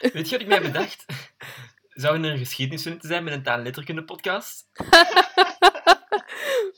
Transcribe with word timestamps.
Weet 0.00 0.28
je 0.28 0.30
wat 0.30 0.40
ik 0.40 0.46
mij 0.46 0.62
bedacht? 0.62 1.04
Zou 1.88 2.22
er 2.24 2.30
een 2.30 2.38
geschiedenis 2.38 2.84
moeten 2.84 3.08
zijn 3.08 3.24
met 3.24 3.32
een 3.32 3.42
taalletterkunde 3.42 4.04
podcast? 4.04 4.66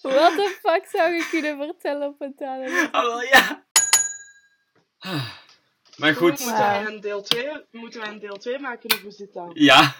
Wat 0.02 0.36
de 0.36 0.56
fuck 0.62 0.86
zou 0.92 1.12
je 1.12 1.26
kunnen 1.30 1.56
vertellen 1.56 2.08
op 2.08 2.20
een 2.20 2.34
taal? 2.36 2.62
Ah, 2.90 3.02
wel, 3.02 3.22
ja. 3.22 3.66
Maar 5.96 6.14
goed, 6.14 6.28
Moeten 6.28 6.56
wij 6.58 6.86
een 6.86 7.00
deel 7.00 7.22
2, 7.22 7.48
moeten 7.70 8.00
wij 8.00 8.08
een 8.10 8.18
deel 8.18 8.36
2 8.36 8.58
maken 8.58 8.92
of 8.92 9.00
hoe 9.02 9.10
zit 9.10 9.32
dat? 9.32 9.50
ja. 9.54 9.94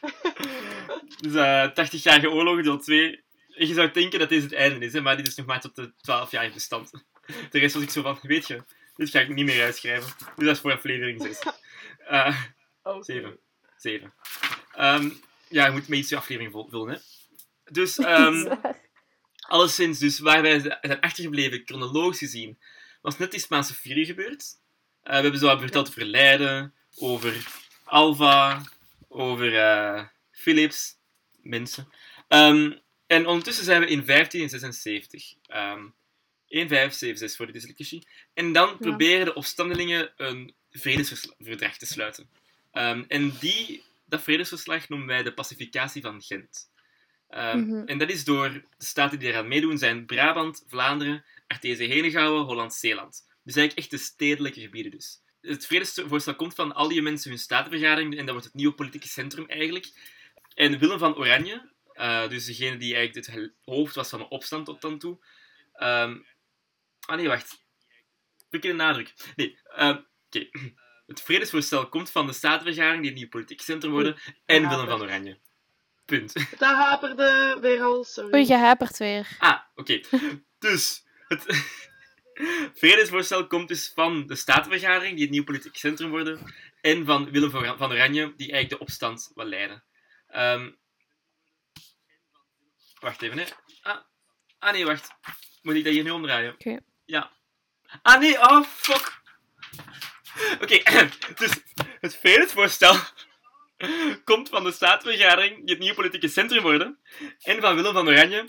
Dus 1.20 1.34
eh 1.34 1.70
80-jarige 1.70 2.30
oorlog, 2.30 2.62
deel 2.62 2.78
2. 2.78 3.24
Je 3.46 3.74
zou 3.74 3.90
denken 3.90 4.18
dat 4.18 4.28
deze 4.28 4.42
het 4.44 4.54
einde 4.54 4.86
is, 4.86 4.92
hè, 4.92 5.00
maar 5.00 5.16
dit 5.16 5.26
is 5.26 5.34
nog 5.34 5.46
maar 5.46 5.60
tot 5.60 5.74
de 5.76 5.92
12-jarige 5.92 6.54
bestand. 6.54 6.90
De 7.50 7.58
rest 7.58 7.74
was 7.74 7.82
ik 7.82 7.90
zo 7.90 8.02
van, 8.02 8.18
weet 8.22 8.46
je, 8.46 8.62
dit 8.96 9.10
ga 9.10 9.20
ik 9.20 9.28
niet 9.34 9.46
meer 9.46 9.64
uitschrijven. 9.64 10.12
Dus 10.36 10.46
dat 10.46 10.54
is 10.54 10.60
voor 10.60 10.72
aflevering 10.72 11.22
6. 11.22 11.38
Oh, 12.82 13.02
7. 13.02 13.38
7. 13.76 14.12
Ehm, 14.74 15.10
ja, 15.48 15.66
je 15.66 15.72
moet 15.72 15.88
met 15.88 15.98
iets 15.98 16.08
je 16.08 16.16
aflevering 16.16 16.52
vul- 16.52 16.68
vullen, 16.70 16.88
hè. 16.94 16.98
Dus, 17.64 17.98
ehm, 18.14 18.56
alleszins, 19.40 19.98
dus 19.98 20.18
waar 20.18 20.42
wij 20.42 20.60
zijn 20.60 21.00
achtergebleven, 21.00 21.62
chronologisch 21.64 22.18
gezien, 22.18 22.58
was 23.02 23.18
net 23.18 23.30
die 23.30 23.40
Spaanse 23.40 23.74
Fury 23.74 24.04
gebeurd. 24.04 24.44
Eh, 25.02 25.16
we 25.16 25.22
hebben 25.22 25.40
zo 25.40 25.46
wat 25.46 25.60
verteld 25.60 25.88
over 25.88 26.04
Leiden, 26.04 26.74
over 26.96 27.46
Alva, 27.84 28.62
over 29.08 29.56
eh, 29.58 30.04
Philips, 30.30 30.96
mensen. 31.42 31.88
Ehm, 32.28 32.72
en 33.06 33.26
ondertussen 33.26 33.64
zijn 33.64 33.80
we 33.80 33.86
in 33.86 34.04
1576. 34.04 35.34
Ehm 35.46 35.86
1576 36.48 37.36
voor 37.36 37.46
de 37.46 37.52
dyslexie. 37.52 38.06
En 38.34 38.52
dan 38.52 38.78
proberen 38.78 39.24
de 39.24 39.34
opstandelingen 39.34 40.12
een 40.16 40.54
vredesverdrag 40.78 41.76
te 41.76 41.86
sluiten. 41.86 42.28
Ehm, 42.72 43.04
en 43.08 43.30
die, 43.40 43.82
dat 44.04 44.22
vredesverslag 44.22 44.88
noemen 44.88 45.06
wij 45.08 45.22
de 45.22 45.34
pacificatie 45.34 46.02
van 46.02 46.22
Gent. 46.22 46.70
Ehm, 47.28 47.58
Mhm. 47.58 47.86
En 47.86 47.98
dat 47.98 48.10
is 48.10 48.24
door 48.24 48.52
de 48.52 48.64
staten 48.78 49.18
die 49.18 49.28
eraan 49.28 49.48
meedoen 49.48 49.78
zijn 49.78 50.06
Brabant, 50.06 50.64
Vlaanderen, 50.66 51.24
Artese-Henegouwen, 51.46 52.44
Holland-Zeeland. 52.44 53.26
Dus 53.42 53.56
eigenlijk 53.56 53.76
echt 53.78 53.90
de 53.90 54.06
stedelijke 54.06 54.60
gebieden 54.60 54.90
dus. 54.92 55.20
Het 55.40 55.66
vredesvoorstel 55.66 56.34
komt 56.36 56.54
van 56.54 56.74
al 56.74 56.88
die 56.88 57.02
mensen 57.02 57.30
hun 57.30 57.38
statenvergadering 57.38 58.12
en 58.12 58.24
dat 58.24 58.30
wordt 58.30 58.44
het 58.44 58.54
nieuwe 58.54 58.74
politieke 58.74 59.08
centrum 59.08 59.46
eigenlijk. 59.48 59.92
En 60.54 60.78
Willem 60.78 60.98
van 60.98 61.16
Oranje, 61.16 61.70
eh, 61.92 62.28
dus 62.28 62.44
degene 62.44 62.76
die 62.76 62.94
eigenlijk 62.94 63.26
het 63.26 63.52
hoofd 63.64 63.94
was 63.94 64.08
van 64.08 64.18
de 64.18 64.28
opstand 64.28 64.64
tot 64.66 64.80
dan 64.80 64.98
toe. 64.98 65.18
ehm, 65.72 66.18
ah 67.00 67.16
nee, 67.16 67.28
wacht. 67.28 67.64
Verkeerde 68.50 68.76
nadruk. 68.76 69.14
Nee, 69.36 69.58
oké. 70.36 70.48
Het 71.06 71.22
vredesvoorstel 71.22 71.88
komt 71.88 72.10
van 72.10 72.26
de 72.26 72.32
statenvergadering 72.32 73.00
die 73.00 73.10
het 73.10 73.14
nieuwe 73.14 73.30
politieke 73.30 73.64
centrum 73.64 73.90
worden 73.90 74.16
en 74.44 74.68
Willem 74.68 74.86
van 74.86 75.02
Oranje. 75.02 75.38
Punt. 76.04 76.32
Dat 76.58 76.74
haperde 76.74 77.58
weer 77.60 77.82
al, 77.82 78.04
sorry. 78.04 78.34
Oei, 78.34 78.46
je 78.46 78.56
hapert 78.56 78.96
weer. 78.96 79.28
Ah, 79.38 79.60
oké. 79.74 80.00
Dus, 80.58 81.04
het 81.28 81.44
vredesvoorstel 82.80 83.46
komt 83.46 83.68
dus 83.68 83.92
van 83.94 84.26
de 84.26 84.34
Statenvergadering, 84.34 85.14
die 85.14 85.22
het 85.22 85.32
nieuw 85.32 85.44
politiek 85.44 85.76
centrum 85.76 86.10
worden, 86.10 86.54
en 86.80 87.04
van 87.04 87.30
Willem 87.30 87.50
van 87.50 87.78
van 87.78 87.92
Oranje, 87.92 88.34
die 88.36 88.52
eigenlijk 88.52 88.68
de 88.68 88.78
opstand 88.78 89.30
wil 89.34 89.44
leiden. 89.44 89.84
Ehm, 90.26 90.70
wacht 93.00 93.22
even, 93.22 93.38
hè. 93.38 93.44
Ah, 93.82 93.98
ah, 94.58 94.72
nee, 94.72 94.84
wacht. 94.84 95.08
Moet 95.62 95.74
ik 95.74 95.84
dat 95.84 95.92
hier 95.92 96.02
nu 96.02 96.10
omdraaien? 96.10 96.52
Oké. 96.52 96.80
Ja. 97.04 97.30
Ah, 98.02 98.20
nee, 98.20 98.38
oh, 98.40 98.62
fuck. 98.62 99.20
Oké, 100.62 100.82
dus 101.40 101.50
het 102.00 102.16
vredesvoorstel 102.16 102.96
komt 104.24 104.48
van 104.48 104.64
de 104.64 104.72
Statenvergadering, 104.72 105.56
die 105.56 105.70
het 105.70 105.78
nieuwe 105.78 105.94
politieke 105.94 106.28
centrum 106.28 106.62
worden, 106.62 106.98
en 107.42 107.60
van 107.60 107.74
Willem 107.74 107.92
van 107.92 108.08
Oranje, 108.08 108.44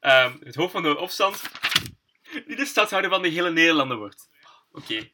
ehm, 0.00 0.32
het 0.42 0.54
hoofd 0.54 0.72
van 0.72 0.82
de 0.82 0.98
opstand, 0.98 1.42
die 2.46 2.56
de 2.56 2.66
stadhouder 2.66 3.10
van 3.10 3.22
de 3.22 3.28
hele 3.28 3.50
Nederlanden 3.50 3.98
wordt. 3.98 4.28
Oké. 4.72 5.12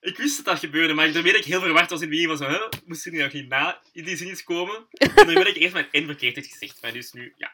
Ik 0.00 0.16
wist 0.16 0.36
dat 0.36 0.44
dat 0.44 0.58
gebeurde, 0.58 0.94
maar 0.94 1.12
daarmee 1.12 1.32
dat 1.32 1.40
ik 1.40 1.46
heel 1.46 1.60
verward 1.60 1.90
was 1.90 2.00
in 2.00 2.08
het 2.08 2.16
begin 2.16 2.36
van 2.36 2.46
zo, 2.46 2.52
huh, 2.52 2.68
moest 2.84 3.06
er 3.06 3.12
nog 3.12 3.32
niet 3.32 3.48
na 3.48 3.80
in 3.92 4.04
die 4.04 4.16
zin 4.16 4.28
eens 4.28 4.44
komen? 4.44 4.86
En 4.92 5.14
daarmee 5.14 5.34
dat 5.34 5.46
ik 5.46 5.56
eerst 5.56 5.72
mijn 5.72 5.88
N 5.92 6.06
verkeerd 6.06 6.36
had 6.36 6.46
gezegd. 6.46 6.82
Maar 6.82 6.92
dus 6.92 7.12
nu, 7.12 7.32
ja. 7.36 7.52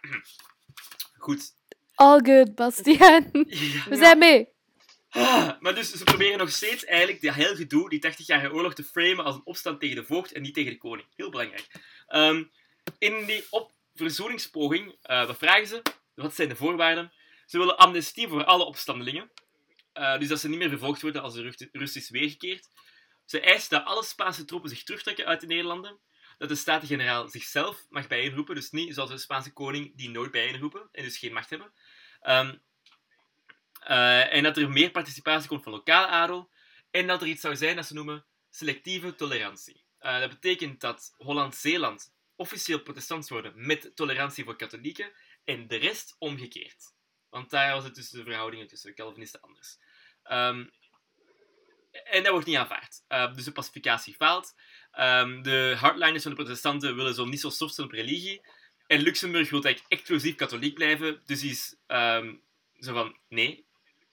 Goed. 1.18 1.54
All 1.94 2.20
good, 2.22 2.54
Bastiaan. 2.54 3.30
Ja. 3.32 3.88
We 3.88 3.96
zijn 3.96 4.18
mee. 4.18 4.48
Maar 5.60 5.74
dus 5.74 5.90
ze 5.92 6.04
proberen 6.04 6.38
nog 6.38 6.50
steeds 6.50 6.84
eigenlijk 6.84 7.22
dat 7.22 7.34
heel 7.34 7.54
gedoe, 7.54 7.88
die 7.88 8.12
80-jarige 8.12 8.52
oorlog, 8.52 8.74
te 8.74 8.84
framen 8.84 9.24
als 9.24 9.34
een 9.34 9.44
opstand 9.46 9.80
tegen 9.80 9.96
de 9.96 10.04
voogd 10.04 10.32
en 10.32 10.42
niet 10.42 10.54
tegen 10.54 10.72
de 10.72 10.78
koning. 10.78 11.08
Heel 11.16 11.30
belangrijk. 11.30 11.66
Ehm, 12.06 12.44
in 12.98 13.24
die 13.24 13.46
op 13.50 13.72
verzoeningspoging, 13.94 14.96
eh, 15.02 15.26
wat 15.26 15.38
vragen 15.38 15.66
ze? 15.66 15.82
Wat 16.14 16.34
zijn 16.34 16.48
de 16.48 16.56
voorwaarden? 16.56 17.12
Ze 17.46 17.58
willen 17.58 17.78
amnestie 17.78 18.28
voor 18.28 18.44
alle 18.44 18.64
opstandelingen. 18.64 19.30
Eh, 19.92 20.18
dus 20.18 20.28
dat 20.28 20.40
ze 20.40 20.48
niet 20.48 20.58
meer 20.58 20.68
vervolgd 20.68 21.02
worden 21.02 21.22
als 21.22 21.34
de 21.34 21.42
rust- 21.42 21.68
rust 21.72 21.96
is 21.96 22.10
weergekeerd. 22.10 22.68
Ze 23.24 23.40
eisen 23.40 23.70
dat 23.70 23.84
alle 23.84 24.04
Spaanse 24.04 24.44
troepen 24.44 24.70
zich 24.70 24.82
terugtrekken 24.82 25.26
uit 25.26 25.40
de 25.40 25.46
Nederlanden. 25.46 25.98
Dat 26.38 26.48
de 26.48 26.54
Staten-Generaal 26.54 27.28
zichzelf 27.28 27.86
mag 27.88 28.06
bijeenroepen, 28.06 28.54
dus 28.54 28.70
niet 28.70 28.94
zoals 28.94 29.10
de 29.10 29.18
Spaanse 29.18 29.52
koning 29.52 29.96
die 29.96 30.10
nooit 30.10 30.30
bijeenroepen 30.30 30.88
en 30.92 31.04
dus 31.04 31.18
geen 31.18 31.32
macht 31.32 31.50
hebben. 31.50 31.72
Ehm, 32.20 32.54
eh, 33.80 34.34
en 34.34 34.42
dat 34.42 34.56
er 34.56 34.70
meer 34.70 34.90
participatie 34.90 35.48
komt 35.48 35.62
van 35.62 35.72
lokale 35.72 36.06
adel. 36.06 36.50
En 36.90 37.06
dat 37.06 37.22
er 37.22 37.28
iets 37.28 37.40
zou 37.40 37.56
zijn 37.56 37.76
dat 37.76 37.86
ze 37.86 37.94
noemen 37.94 38.24
selectieve 38.50 39.14
tolerantie. 39.14 39.84
Eh, 39.98 40.20
dat 40.20 40.30
betekent 40.30 40.80
dat 40.80 41.14
Holland-Zeeland 41.16 42.12
officieel 42.36 42.80
protestants 42.82 43.30
worden 43.30 43.52
met 43.66 43.90
tolerantie 43.94 44.44
voor 44.44 44.56
katholieken 44.56 45.12
en 45.44 45.66
de 45.68 45.76
rest 45.76 46.16
omgekeerd. 46.18 46.94
Want 47.28 47.50
daar 47.50 47.74
was 47.74 47.84
het 47.84 47.94
tussen 47.94 48.18
de 48.18 48.24
verhoudingen 48.24 48.66
tussen 48.66 48.94
Calvinisten 48.94 49.40
anders. 49.40 49.78
Ehm, 50.22 50.66
en 51.90 52.22
dat 52.22 52.32
wordt 52.32 52.46
niet 52.46 52.56
aanvaard. 52.56 53.04
Eh, 53.08 53.34
dus 53.34 53.44
de 53.44 53.52
pacificatie 53.52 54.14
faalt. 54.14 54.54
Ehm, 54.90 55.42
de 55.42 55.74
hardliners 55.78 56.22
van 56.22 56.30
de 56.34 56.42
protestanten 56.42 56.96
willen 56.96 57.14
zo 57.14 57.24
niet 57.24 57.40
zo 57.40 57.50
soft 57.50 57.74
zijn 57.74 57.86
op 57.86 57.92
religie. 57.92 58.40
En 58.86 59.00
Luxemburg 59.00 59.50
wil 59.50 59.62
eigenlijk 59.62 59.92
exclusief 59.92 60.34
katholiek 60.34 60.74
blijven. 60.74 61.22
Dus 61.24 61.44
is 61.44 61.76
ehm, 61.86 62.36
zo 62.74 62.92
van, 62.92 63.18
nee, 63.28 63.66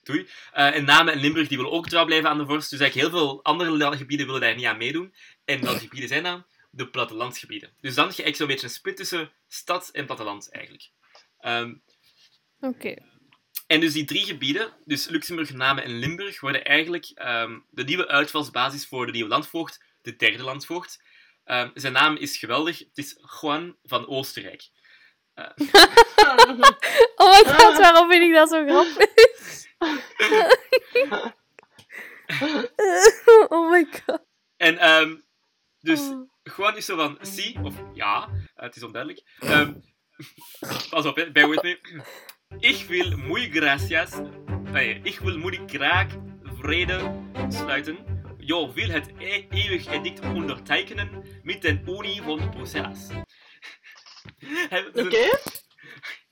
doei. 0.08 0.28
Eh, 0.52 0.74
en 0.74 0.84
Namen 0.84 1.12
en 1.12 1.20
Limburg 1.20 1.48
die 1.48 1.56
willen 1.56 1.72
ook 1.72 1.88
trouw 1.88 2.04
blijven 2.04 2.30
aan 2.30 2.38
de 2.38 2.46
vorst. 2.46 2.70
Dus 2.70 2.80
eigenlijk 2.80 3.10
heel 3.10 3.18
veel 3.18 3.44
andere 3.44 3.96
gebieden 3.96 4.26
willen 4.26 4.40
daar 4.40 4.54
niet 4.54 4.64
aan 4.64 4.76
meedoen. 4.76 5.14
En 5.44 5.60
welke 5.62 5.80
gebieden 5.88 6.08
zijn 6.08 6.22
dan? 6.22 6.44
De 6.70 6.88
plattelandsgebieden. 6.88 7.72
Dus 7.80 7.94
dan 7.94 8.06
heb 8.06 8.16
je 8.16 8.22
eigenlijk 8.22 8.36
zo'n 8.36 8.46
beetje 8.46 8.66
een 8.66 8.80
split 8.80 8.96
tussen 8.96 9.32
stad 9.48 9.88
en 9.92 10.06
platteland, 10.06 10.50
eigenlijk. 10.50 10.90
Ehm, 11.38 11.74
Oké. 12.60 12.94
en 13.66 13.80
dus 13.80 13.92
die 13.92 14.04
drie 14.04 14.24
gebieden, 14.24 14.72
dus 14.84 15.08
Luxemburg, 15.08 15.52
Namen 15.52 15.84
en 15.84 15.98
Limburg, 15.98 16.40
worden 16.40 16.64
eigenlijk 16.64 17.10
ehm, 17.14 17.58
de 17.70 17.84
nieuwe 17.84 18.08
uitvalsbasis 18.08 18.86
voor 18.86 19.06
de 19.06 19.12
nieuwe 19.12 19.28
landvoogd, 19.28 19.84
de 20.02 20.16
derde 20.16 20.42
landvoogd. 20.42 21.02
Ehm, 21.44 21.70
zijn 21.74 21.92
naam 21.92 22.16
is 22.16 22.36
geweldig, 22.36 22.78
het 22.78 22.98
is 22.98 23.16
Juan 23.40 23.76
van 23.82 24.06
Oostenrijk. 24.06 24.68
Oh 27.16 27.30
my 27.30 27.52
god, 27.52 27.78
waarom 27.78 28.10
vind 28.10 28.22
ik 28.22 28.34
dat 28.34 28.48
zo 28.48 28.64
grappig? 28.64 29.67
oh 33.48 33.70
my 33.70 33.86
god. 34.06 34.22
En 34.56 34.78
ehm, 34.78 35.16
dus 35.80 36.00
Oh. 36.00 36.26
Juan 36.56 36.76
is 36.76 36.84
zo 36.84 36.96
van, 36.96 37.18
si, 37.20 37.58
of 37.62 37.74
ja, 37.94 38.28
eh, 38.54 38.64
het 38.64 38.76
is 38.76 38.82
onduidelijk. 38.82 39.22
Ehm, 39.38 39.72
pas 40.90 41.06
op, 41.06 41.16
hè, 41.16 41.32
bear 41.32 41.48
with 41.48 41.62
me. 41.62 41.78
Ik 42.58 42.84
wil 42.88 43.16
muy 43.16 43.50
gracias, 43.50 44.10
nee, 44.62 45.00
ik 45.02 45.18
wil 45.18 45.38
muy 45.38 45.60
graag 45.66 46.06
vrede 46.42 47.22
sluiten. 47.48 48.16
Jo 48.38 48.72
wil 48.72 48.88
het 48.88 49.08
e 49.18 49.46
eeuwig 49.50 49.86
edict 49.86 50.20
ondertekenen 50.20 51.24
met 51.42 51.62
de 51.62 51.80
Unie 51.86 52.22
van 52.22 52.50
Brussels. 52.50 53.08
Hij- 54.70 54.86
Oké. 54.94 55.38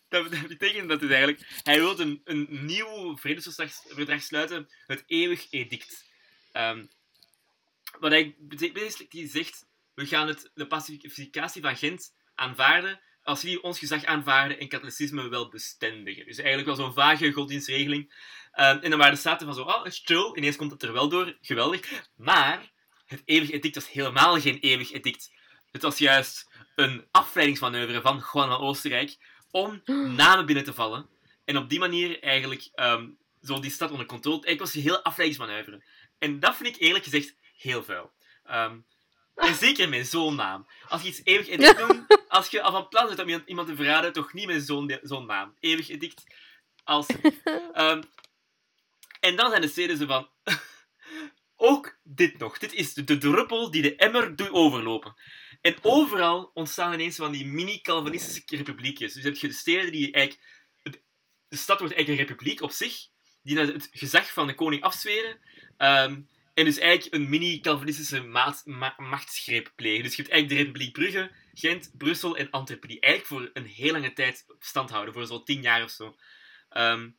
Dat 0.08 0.30
dat 0.32 0.46
betekent 0.46 0.88
dat 0.88 1.00
dus 1.00 1.10
eigenlijk... 1.10 1.60
Hij 1.62 1.78
wil 1.78 2.00
een, 2.00 2.20
een 2.24 2.46
nieuw 2.50 3.16
vredesverdrag 3.16 3.72
verdrag 3.88 4.22
sluiten, 4.22 4.68
het 4.86 5.04
eeuwig 5.06 5.46
edict. 5.50 6.04
Ehm, 6.52 6.86
wat 7.98 8.10
hij 8.10 8.36
basically 8.58 9.08
die 9.08 9.28
zegt, 9.28 9.66
we 9.94 10.06
gaan 10.06 10.28
het, 10.28 10.50
de 10.54 10.66
pacificatie 10.66 11.62
van 11.62 11.76
Gent 11.76 12.14
aanvaarden 12.34 13.00
als 13.26 13.42
jullie 13.42 13.62
ons 13.62 13.78
gezag 13.78 14.04
aanvaarden 14.04 14.58
en 14.58 14.68
katholicisme 14.68 15.28
wel 15.28 15.48
bestendigen. 15.48 16.26
Dus 16.26 16.36
eigenlijk 16.36 16.66
wel 16.66 16.76
zo'n 16.76 16.94
vage 16.94 17.32
godsdienstregeling. 17.32 18.12
Ehm, 18.52 18.78
en 18.78 18.90
dan 18.90 18.98
waren 18.98 19.14
de 19.14 19.20
staten 19.20 19.46
van 19.46 19.54
zo, 19.54 19.62
oh, 19.62 19.84
chill, 19.84 20.32
ineens 20.34 20.56
komt 20.56 20.70
het 20.70 20.82
er 20.82 20.92
wel 20.92 21.08
door, 21.08 21.36
geweldig. 21.40 22.08
Maar 22.16 22.72
het 23.06 23.22
eeuwig 23.24 23.50
edict 23.50 23.74
was 23.74 23.90
helemaal 23.90 24.40
geen 24.40 24.58
eeuwig 24.58 24.92
edict. 24.92 25.32
Het 25.72 25.82
was 25.82 25.98
juist 25.98 26.48
een 26.74 27.06
afleidingsmanoeuvre 27.10 28.00
van 28.00 28.24
Juan 28.32 28.48
van 28.48 28.58
Oostenrijk 28.58 29.16
om 29.50 29.82
namen 30.16 30.46
binnen 30.46 30.64
te 30.64 30.72
vallen. 30.72 31.08
En 31.44 31.56
op 31.56 31.68
die 31.68 31.78
manier 31.78 32.22
eigenlijk 32.22 32.68
ehm, 32.74 33.08
zo 33.42 33.60
die 33.60 33.70
stad 33.70 33.90
onder 33.90 34.06
controle... 34.06 34.44
Eigenlijk 34.44 34.60
was 34.60 34.74
een 34.74 34.90
heel 34.90 35.02
afleidingsmanoeuvre. 35.02 35.84
En 36.18 36.40
dat 36.40 36.56
vind 36.56 36.68
ik 36.76 36.82
eerlijk 36.82 37.04
gezegd 37.04 37.34
heel 37.56 37.84
vuil. 37.84 38.12
Ehm, 38.44 38.78
En 39.34 39.54
zeker 39.54 39.88
mijn 39.88 40.04
zoonnaam. 40.06 40.66
Als 40.88 41.02
je 41.02 41.08
iets 41.08 41.20
eeuwig 41.24 41.48
edict 41.48 41.78
noemt, 41.88 42.24
als 42.28 42.48
je 42.50 42.62
al 42.62 42.72
van 42.72 42.88
plan 42.88 43.06
bent 43.06 43.20
om 43.20 43.42
iemand- 43.46 43.68
te 43.68 43.76
verraden, 43.76 44.12
toch 44.12 44.32
niet 44.32 44.46
mijn 44.46 44.60
zo'n 45.02 45.26
naam. 45.26 45.54
Eeuwig 45.60 45.88
edict. 45.88 46.24
Als... 46.84 47.06
Ehm, 47.72 48.02
en 49.20 49.36
dan 49.36 49.50
zijn 49.50 49.62
de 49.62 49.68
steden 49.68 49.96
zo 49.96 50.06
van... 50.06 50.28
Ook 51.56 51.98
dit 52.02 52.38
nog. 52.38 52.58
Dit 52.58 52.72
is 52.72 52.94
de, 52.94 53.04
de 53.04 53.18
druppel 53.18 53.70
die 53.70 53.82
de 53.82 53.96
emmer 53.96 54.36
doet 54.36 54.50
overlopen. 54.50 55.14
En 55.66 55.76
overal 55.82 56.50
ontstaan 56.54 56.92
ineens 56.92 57.16
van 57.16 57.32
die 57.32 57.46
mini-Calvinistische 57.46 58.56
republiekjes. 58.56 59.12
Dus 59.12 59.24
heb 59.24 59.36
je 59.36 59.48
de 59.48 59.54
steden 59.54 59.92
die 59.92 60.12
eigenlijk... 60.12 60.54
De 61.48 61.56
stad 61.56 61.78
wordt 61.78 61.94
eigenlijk 61.94 62.08
een 62.22 62.28
republiek 62.28 62.62
op 62.62 62.70
zich, 62.70 63.08
die 63.42 63.58
het 63.58 63.88
gezag 63.92 64.32
van 64.32 64.46
de 64.46 64.54
koning 64.54 64.82
afzweren. 64.82 65.38
Ehm, 65.76 66.20
en 66.54 66.64
dus 66.64 66.78
eigenlijk 66.78 67.14
een 67.14 67.28
mini-Calvinistische 67.28 68.22
machtsgreep 68.96 69.72
plegen. 69.76 70.02
Dus 70.02 70.16
je 70.16 70.22
hebt 70.22 70.34
eigenlijk 70.34 70.48
de 70.48 70.66
Republiek 70.66 70.92
Brugge, 70.92 71.32
Gent, 71.54 71.90
Brussel 71.96 72.36
en 72.36 72.50
Antwerpen, 72.50 72.88
die 72.88 73.00
eigenlijk 73.00 73.32
voor 73.32 73.50
een 73.62 73.68
heel 73.68 73.92
lange 73.92 74.12
tijd 74.12 74.46
stand 74.58 74.90
houden, 74.90 75.14
voor 75.14 75.26
zo'n 75.26 75.44
tien 75.44 75.62
jaar 75.62 75.82
of 75.82 75.90
zo. 75.90 76.16
Ehm, 76.68 77.10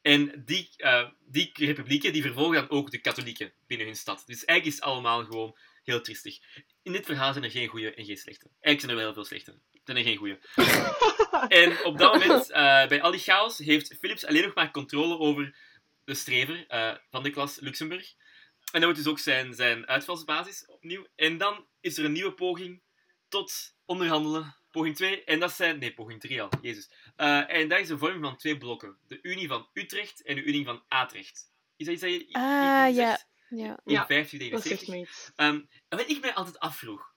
en 0.00 0.42
die, 0.44 0.70
eh, 0.76 1.08
die 1.26 1.50
republieken 1.54 2.12
die 2.12 2.22
vervolgen 2.22 2.54
dan 2.54 2.70
ook 2.70 2.90
de 2.90 3.00
katholieken 3.00 3.52
binnen 3.66 3.86
hun 3.86 3.96
stad. 3.96 4.22
Dus 4.26 4.44
eigenlijk 4.44 4.66
is 4.66 4.74
het 4.74 4.84
allemaal 4.92 5.24
gewoon 5.24 5.58
heel 5.82 6.00
triestig. 6.00 6.38
In 6.82 6.92
dit 6.92 7.06
verhaal 7.06 7.32
zijn 7.32 7.44
er 7.44 7.50
geen 7.50 7.68
goede 7.68 7.94
en 7.94 8.04
geen 8.04 8.16
slechte. 8.16 8.46
Eigenlijk 8.60 8.80
zijn 8.80 8.90
er 8.90 8.96
wel 8.96 9.04
heel 9.04 9.14
veel 9.14 9.24
slechte. 9.24 9.50
Er 9.50 9.80
zijn 9.84 9.96
er 9.96 10.04
geen 10.04 10.16
goede. 10.16 10.38
en 11.60 11.84
op 11.84 11.98
dat 11.98 12.12
moment, 12.12 12.50
eh, 12.50 12.86
bij 12.86 13.02
al 13.02 13.10
die 13.10 13.20
chaos, 13.20 13.58
heeft 13.58 13.96
Philips 13.98 14.26
alleen 14.26 14.42
nog 14.42 14.54
maar 14.54 14.70
controle 14.70 15.18
over 15.18 15.54
de 16.04 16.14
strever 16.14 16.66
eh, 16.68 16.94
van 17.10 17.22
de 17.22 17.30
klas 17.30 17.60
Luxemburg. 17.60 18.14
En 18.72 18.80
dat 18.80 18.82
wordt 18.82 18.98
dus 18.98 19.06
ook 19.06 19.18
zijn, 19.18 19.54
zijn 19.54 19.86
uitvalsbasis 19.86 20.66
opnieuw. 20.66 21.06
En 21.16 21.38
dan 21.38 21.66
is 21.80 21.98
er 21.98 22.04
een 22.04 22.12
nieuwe 22.12 22.32
poging 22.32 22.82
tot 23.28 23.74
onderhandelen. 23.84 24.56
Poging 24.70 24.96
2. 24.96 25.24
En 25.24 25.40
dat 25.40 25.52
zijn... 25.52 25.78
Nee, 25.78 25.94
poging 25.94 26.20
3 26.20 26.42
al. 26.42 26.48
Jezus. 26.62 26.90
Eh, 27.16 27.54
en 27.54 27.68
dat 27.68 27.78
is 27.78 27.88
een 27.88 27.98
vorm 27.98 28.20
van 28.20 28.36
twee 28.36 28.58
blokken. 28.58 28.96
De 29.08 29.18
Unie 29.22 29.48
van 29.48 29.68
Utrecht 29.72 30.22
en 30.22 30.34
de 30.34 30.42
Unie 30.42 30.64
van 30.64 30.82
Atrecht. 30.88 31.50
Is 31.76 31.86
dat 31.86 31.94
iets 31.94 32.02
dat 32.02 32.12
je... 32.12 32.26
Ah, 32.32 32.94
ja. 32.94 33.20
Ja. 33.56 33.80
In 33.84 33.92
Ja, 33.92 34.06
1579. 34.06 34.50
Dat 34.50 34.62
zegt 34.62 34.88
me 34.88 34.96
iets. 34.96 35.32
Ehm, 35.36 35.60
en 35.88 35.98
wat 35.98 36.08
ik 36.08 36.20
mij 36.20 36.34
altijd 36.34 36.58
afvroeg, 36.58 37.12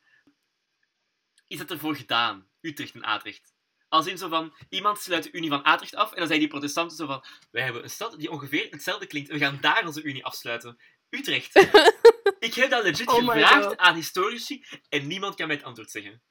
is 1.48 1.58
dat 1.58 1.72
ervoor 1.72 1.96
gedaan, 1.96 2.50
Utrecht 2.62 2.96
en 2.96 3.04
Atrecht? 3.04 3.54
Als 3.88 4.08
in 4.08 4.18
zo 4.18 4.30
van, 4.30 4.56
iemand 4.70 5.00
sluit 5.00 5.24
de 5.24 5.32
Unie 5.32 5.50
van 5.50 5.64
Atrecht 5.64 5.96
af, 5.96 6.12
en 6.12 6.18
dan 6.18 6.28
zijn 6.28 6.40
die 6.40 6.48
protestanten 6.48 6.98
zo 6.98 7.06
van, 7.06 7.26
wij 7.52 7.64
hebben 7.64 7.84
een 7.84 7.90
stad 7.90 8.20
die 8.20 8.32
ongeveer 8.32 8.68
hetzelfde 8.70 9.08
klinkt, 9.08 9.30
we 9.30 9.38
gaan 9.38 9.58
daar 9.62 9.86
onze 9.86 10.04
Unie 10.04 10.26
afsluiten. 10.26 10.78
Utrecht. 11.10 11.56
ik 12.40 12.54
heb 12.54 12.70
dat 12.70 12.84
legit 12.84 13.08
Oh 13.08 13.16
gevraagd 13.16 13.78
aan 13.78 13.96
historici, 13.96 14.66
en 14.90 15.08
niemand 15.08 15.36
kan 15.36 15.48
mij 15.48 15.56
het 15.56 15.66
antwoord 15.66 15.92
zeggen. 15.92 16.22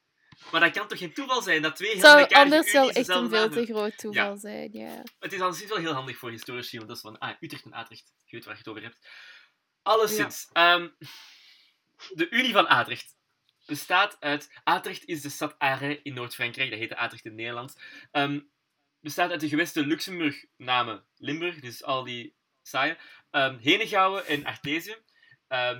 Maar 0.51 0.61
dat 0.61 0.71
kan 0.71 0.87
toch 0.87 0.97
geen 0.97 1.13
toeval 1.13 1.41
zijn, 1.41 1.61
dat 1.61 1.75
twee 1.75 1.91
heel 1.91 1.99
zou 1.99 2.19
elkaar 2.19 2.43
anders 2.43 2.71
wel 2.71 2.89
echt 2.89 3.07
een 3.07 3.29
veel 3.29 3.49
te 3.49 3.65
groot 3.65 3.97
toeval 3.97 4.37
zijn, 4.37 4.69
ja. 4.71 5.03
Het 5.19 5.33
is 5.33 5.39
anders 5.39 5.65
wel 5.65 5.77
heel 5.77 5.93
handig 5.93 6.17
voor 6.17 6.29
historici, 6.29 6.77
want 6.77 6.87
dat 6.87 6.97
is 6.97 7.03
van, 7.03 7.17
ah, 7.17 7.35
Utrecht 7.39 7.65
en 7.65 7.73
Atrecht. 7.73 8.13
Je 8.23 8.35
weet 8.35 8.45
waar 8.45 8.53
je 8.53 8.59
het 8.59 8.69
over 8.69 8.81
hebt. 8.81 8.97
Alleszins, 9.85 10.49
ehm, 10.53 10.87
de 12.13 12.29
Unie 12.29 12.51
van 12.51 12.67
Atrecht 12.67 13.15
bestaat 13.65 14.17
uit... 14.19 14.51
Atrecht 14.63 15.05
is 15.05 15.21
de 15.21 15.29
stad 15.29 15.55
Array 15.57 15.99
in 16.03 16.13
Noord-Frankrijk, 16.13 16.69
dat 16.69 16.79
heette 16.79 16.97
Atrecht 16.97 17.25
in 17.25 17.35
Nederland. 17.35 17.81
Ehm, 18.11 18.39
bestaat 18.99 19.31
uit 19.31 19.39
de 19.39 19.47
gewesten 19.47 19.87
Luxemburg, 19.87 20.45
namen 20.57 21.05
Limburg, 21.15 21.59
dus 21.59 21.83
al 21.83 22.03
die 22.03 22.35
saaie, 22.61 22.97
ehm 23.31 23.57
Henegouwen 23.57 24.25
en 24.25 24.45
Artesië. 24.45 24.95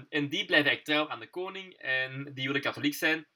En 0.10 0.30
die 0.30 0.46
blijven 0.46 0.70
eigenlijk 0.70 0.84
trouw 0.84 1.10
aan 1.10 1.20
de 1.20 1.30
koning 1.30 1.74
en 1.74 2.34
die 2.34 2.48
willen 2.48 2.62
katholiek 2.62 2.94
zijn. 2.94 3.28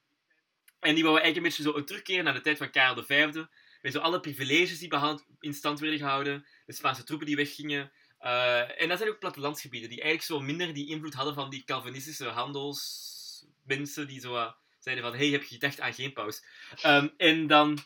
En 0.79 0.95
die 0.95 1.03
wouden 1.03 1.23
eigenlijk 1.23 1.35
een 1.35 1.43
beetje 1.43 1.63
zo 1.63 1.77
een 1.77 1.85
terugkeer 1.85 2.23
naar 2.23 2.33
de 2.33 2.41
tijd 2.41 2.57
van 2.57 2.71
Karel 2.71 3.03
V. 3.03 3.33
Met 3.81 3.93
zo 3.93 3.99
alle 3.99 4.19
privileges 4.19 4.79
die 4.79 4.93
in 5.39 5.53
stand 5.53 5.79
werden 5.79 5.99
gehouden, 5.99 6.45
de 6.65 6.73
Spaanse 6.73 7.03
troepen 7.03 7.27
die 7.27 7.35
weggingen. 7.35 7.91
Eh, 8.19 8.81
en 8.81 8.89
dat 8.89 8.97
zijn 8.97 9.09
ook 9.09 9.19
plattelandsgebieden 9.19 9.89
die 9.89 10.01
eigenlijk 10.01 10.31
zo 10.31 10.45
minder 10.45 10.73
die 10.73 10.89
invloed 10.89 11.13
hadden 11.13 11.33
van 11.33 11.49
die 11.49 11.63
Calvinistische 11.65 12.27
handelsmensen 12.27 14.07
die 14.07 14.19
zo 14.19 14.35
eh, 14.35 14.51
zeiden 14.79 15.03
van, 15.03 15.15
hey, 15.15 15.27
heb 15.27 15.43
je 15.43 15.53
gedacht 15.53 15.79
aan 15.79 15.93
geen 15.93 16.13
paus? 16.13 16.43
Ehm, 16.81 17.07
en 17.17 17.47
dan 17.47 17.79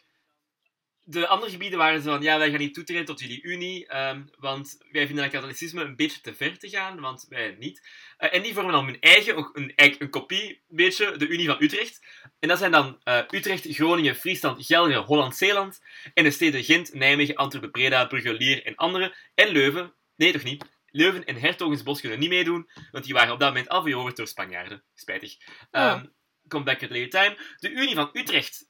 de 1.06 1.28
andere 1.28 1.52
gebieden 1.52 1.78
waren 1.78 2.02
zo 2.02 2.12
van, 2.12 2.22
ja, 2.22 2.38
wij 2.38 2.50
gaan 2.50 2.60
niet 2.60 2.74
toetreden 2.74 3.06
tot 3.06 3.20
jullie 3.20 3.42
unie, 3.42 3.88
ehm, 3.88 4.24
want 4.38 4.78
wij 4.92 5.06
vinden 5.06 5.24
dat 5.24 5.34
katholicisme 5.34 5.84
een 5.84 5.96
beetje 5.96 6.22
te 6.22 6.34
ver 6.34 6.60
te 6.60 6.70
gaan, 6.70 7.00
want 7.00 7.26
wij 7.30 7.56
niet. 7.60 7.88
Eh, 8.18 8.34
en 8.34 8.42
die 8.42 8.54
vormen 8.54 8.74
dan 8.74 8.86
hun 8.86 9.00
eigen, 9.00 9.36
ook 9.36 9.58
een, 9.58 9.74
een 9.76 10.10
kopie, 10.10 10.62
beetje, 10.68 11.18
de 11.18 11.28
Unie 11.28 11.48
van 11.48 11.58
Utrecht. 11.60 12.06
En 12.40 12.48
dat 12.48 12.58
zijn 12.58 12.72
dan 12.72 13.02
Utrecht, 13.30 13.66
Groningen, 13.70 14.16
Friesland, 14.16 14.66
Gelre, 14.66 14.98
Holland-Zeeland. 14.98 15.82
En 16.14 16.24
de 16.24 16.32
steden 16.32 16.64
Gent, 16.64 16.94
Nijmegen, 16.94 17.36
Antwerpen, 17.36 17.72
Breda, 17.72 18.06
Brugge, 18.06 18.34
Lier 18.34 18.66
en 18.66 18.76
andere. 18.76 19.16
En 19.36 19.48
Leuven. 19.48 19.94
Nee, 20.16 20.32
toch 20.32 20.44
niet. 20.44 20.66
Leuven 20.86 21.26
en 21.26 21.36
Hertogensbos 21.36 22.02
kunnen 22.02 22.20
niet 22.20 22.30
meedoen, 22.30 22.70
want 22.92 23.04
die 23.04 23.14
waren 23.14 23.34
op 23.34 23.40
dat 23.40 23.50
moment 23.50 23.70
al 23.70 23.84
veroverd 23.84 24.16
door 24.16 24.28
Spanjaarden. 24.28 24.84
Spijtig. 24.94 25.38
Ehm 25.72 26.06
Come 26.48 26.64
back 26.64 26.84
at 26.84 26.90
later 26.90 27.10
time. 27.10 27.38
De 27.58 27.72
Unie 27.72 27.96
van 27.96 28.10
Utrecht 28.14 28.70